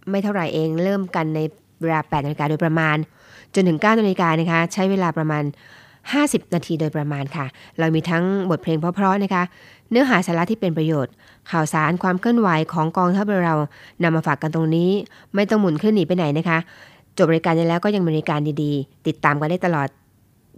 [0.09, 1.39] ไม่เท่าไหร่เองเริ่มกันใน
[1.81, 2.97] เวลา8นาฬิกาโดยประมาณ
[3.53, 5.43] จนถึง9นาฬิกานะคะ ใช้เวลาประมาณ
[5.99, 7.45] 50 นาทีโดยประมาณค่ะ
[7.79, 9.43] เรามีทั้งบทเพลงเพราะๆนะคะ
[9.91, 11.13] เนื้อหาสาระที่เป็นประโยชน์
[11.51, 13.55] ข่าวสารความเคลื่อนไหวของกองทัพเรา
[14.03, 14.89] นำมาฝากกันตรงนี้
[15.35, 16.57] ไม่ต้องหมุนขึ้นหนีไปไหนนะคะ
[17.17, 19.87] จบรายการแล้วก็ยังมีรายการดีๆ ติดตามกันได้ตลอด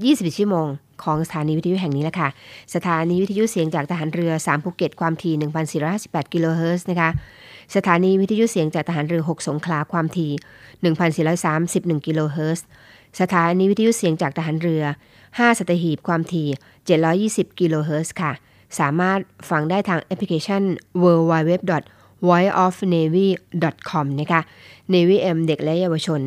[0.06, 0.68] 24 ชั่วโมง
[1.04, 2.30] ของสถานีวิทยุแห่งนี้แหละค่ะ
[2.76, 5.34] สถานีวิทยุเสียงจากทหารเรือ 3 ภูเก็ต ความถี่
[5.84, 7.10] 1,458 กิโลเฮิรตซ์นะคะ
[7.76, 10.32] สถานีวิทยุเสียงจากทหารเรือ 6 สงขลา ความถี่
[11.44, 12.66] 1,431 กิโลเฮิรตซ์
[13.22, 14.84] สถานีวิทยุเสียงจากทหารเรือ
[15.22, 16.48] 5 สัตหีบ ความถี่
[17.48, 18.32] 720 กิโลเฮิรตซ์ค่ะ
[18.80, 19.20] สามารถ
[19.50, 20.64] ฟังได้ทางแอปพลิเคชัน
[21.04, 21.54] w w w
[22.28, 24.42] voiceofnavy.com นะคะ
[24.94, 26.22] Navy AM เด็กและเยาวชน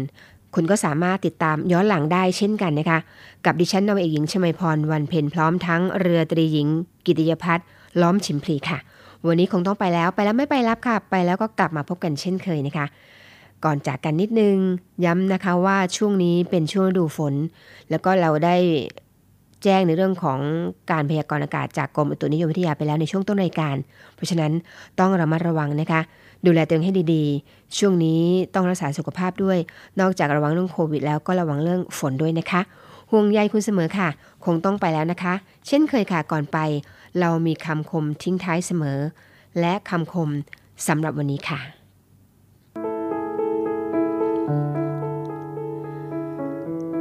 [0.55, 2.99] คุณก็สามารถติดตามย้อนหลังได้เช่นกันนะคะ
[3.47, 6.69] กับดิฉันนาวาเอกหญิงชมาพรวันเพ็ญพร้อมทั้งเรือตรีหญิง
[7.07, 7.67] กิติยพัฒน์
[8.01, 8.79] ล้อมฉิมพลีค่ะ
[9.27, 12.87] วันนี้คงต้องไปแล้วไปแล้วไม่ไปรับค่ะ ไปแล้วก็กลับมาพบกันเช่นเคยนะคะ
[13.65, 14.57] ก่อนจากกันนิดนึง
[15.05, 17.35] ย้ำนะคะว่าช่วงนี้เป็นช่วงฤดูฝน
[17.91, 18.57] แล้วก็เราได้
[19.63, 20.39] แจ้งในเรื่องของ
[20.91, 23.77] การพยากรณ์อากาศจากกรมอุตุนิยมวิทยาไปแล้วในช่วงต้นรายการ
[24.15, 24.53] เพราะฉะนั้น
[25.01, 26.01] ต้องระมัดระวังนะคะ
[26.47, 28.23] ดูแลตัวเองให้ดีๆ ช่วงนี้
[28.55, 29.59] ต้องรักษาสุขภาพด้วย
[30.01, 32.61] นอกจากระวังเรื่องโควิด แล้วก็ระวังเรื่องฝนด้วยนะคะ
[33.11, 34.09] ห่วงใยคุณเสมอค่ะ
[34.45, 35.35] คงต้องไปแล้วนะคะ
[35.67, 36.59] เช่นเคยค่ะก่อนไป
[37.21, 38.99] เรามีคำคมทิ้งท้ายเสมอ
[39.61, 40.31] และคำคม
[40.87, 41.61] สำหรับวันนี้ค่ะ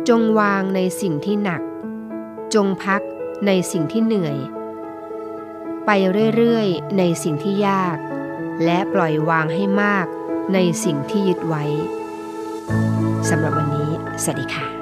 [0.09, 1.61] จงวางในสิ่งที่หนัก
[2.55, 3.01] จงพัก
[3.47, 4.37] ในสิ่งที่เหนื่อย
[5.85, 5.91] ไป
[6.35, 7.97] เรื่อยๆ ในสิ่งที่ยาก
[8.63, 10.05] และปล่อยวางให้มาก
[10.53, 11.63] ในสิ่งที่ยึดไว้
[13.29, 13.89] สำหรับวันนี้
[14.23, 14.78] สวัสดีค่ะ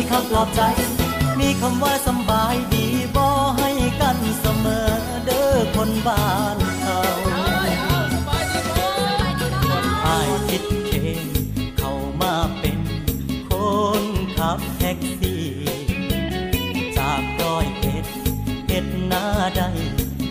[0.00, 0.62] มีคำปลอบใจ
[1.40, 2.86] มีคำว่าสบายดี
[3.16, 3.26] บ่
[3.58, 3.70] ให้
[4.00, 4.88] กันเสมอ
[5.24, 7.00] เด้อคนบ้านเขา
[10.06, 10.94] อายคิดเอ
[11.24, 11.28] ง
[11.78, 12.78] เข้ามาเป็น
[13.50, 13.52] ค
[14.02, 14.04] น
[14.36, 15.44] ขับแท็กซี่
[16.98, 18.06] จากร้อยเอ็ด
[18.68, 19.26] เอ็ดหน้า
[19.56, 19.62] ใด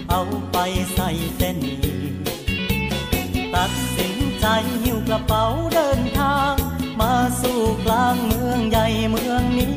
[0.09, 0.57] เอาไป
[0.93, 1.78] ใส่เต้นี
[3.55, 4.45] ตัดสินใจ
[4.84, 5.99] หิ้วกระเป๋าเดิน
[7.42, 9.76] สู่กลางเมืองใหญ่เมืองนี้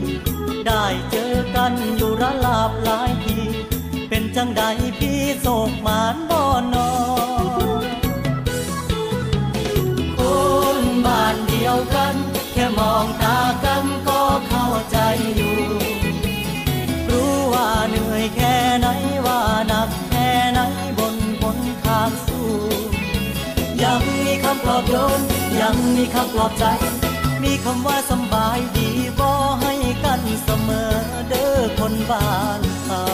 [0.66, 3.38] ได้เจอกันอยู่ระลาบหลายที
[4.08, 4.62] เป็นจังใด
[4.98, 6.42] พี่โศกหมานบ่
[6.74, 6.90] นอ
[10.18, 10.20] ค
[10.76, 12.14] นบ้านเดียวกัน
[12.52, 14.98] แค่มองตากันก็เข้าใจ
[15.36, 15.58] อยู่
[17.08, 18.88] รู้ว่าเหนื่อยแค่ไหน
[19.26, 20.60] ว่าหนักแค่ไหน
[20.98, 22.50] บนบนทางสู้
[23.82, 25.20] ยังมีคำปลอบโยน
[25.60, 26.66] ยังมีคำปลอบใจ
[27.64, 28.88] คำว่าสบายดี
[29.18, 29.30] บ่
[29.60, 30.92] ให้กันเสมอ
[31.28, 32.30] เด้อคนบ้า
[32.60, 33.04] นเขา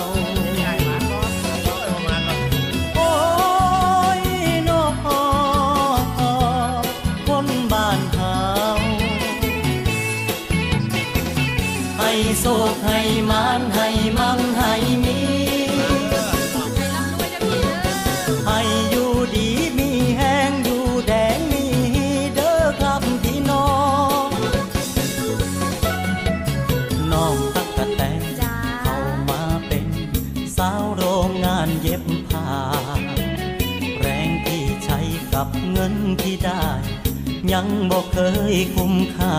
[38.18, 39.38] เคยคุ้มค่า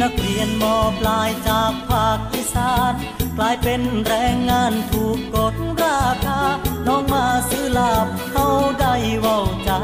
[0.00, 2.94] นักเรียนมอปลายจากภาคอีสาน
[3.36, 6.40] กลายเป็นแรงงานถูกกดราคา
[6.86, 8.46] น้องมาซื้อลาบเขา
[8.80, 9.38] ได้เว้า
[9.68, 9.80] จา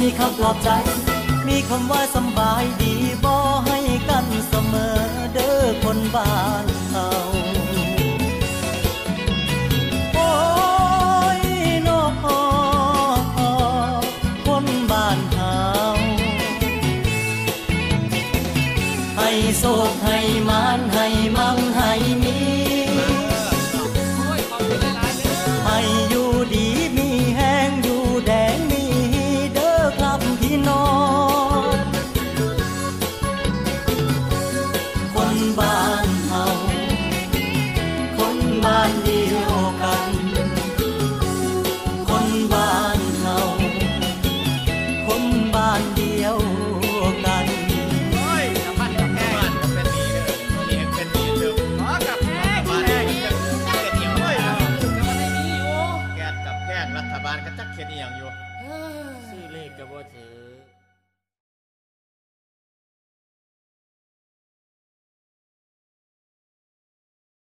[0.00, 0.70] มีคำปลอบใจ
[1.48, 3.34] มีคำว่าสบายดีบ่
[3.66, 3.78] ให้
[4.08, 4.96] กันเสมอ
[5.34, 6.32] เด้อคนบ้า
[6.64, 6.71] น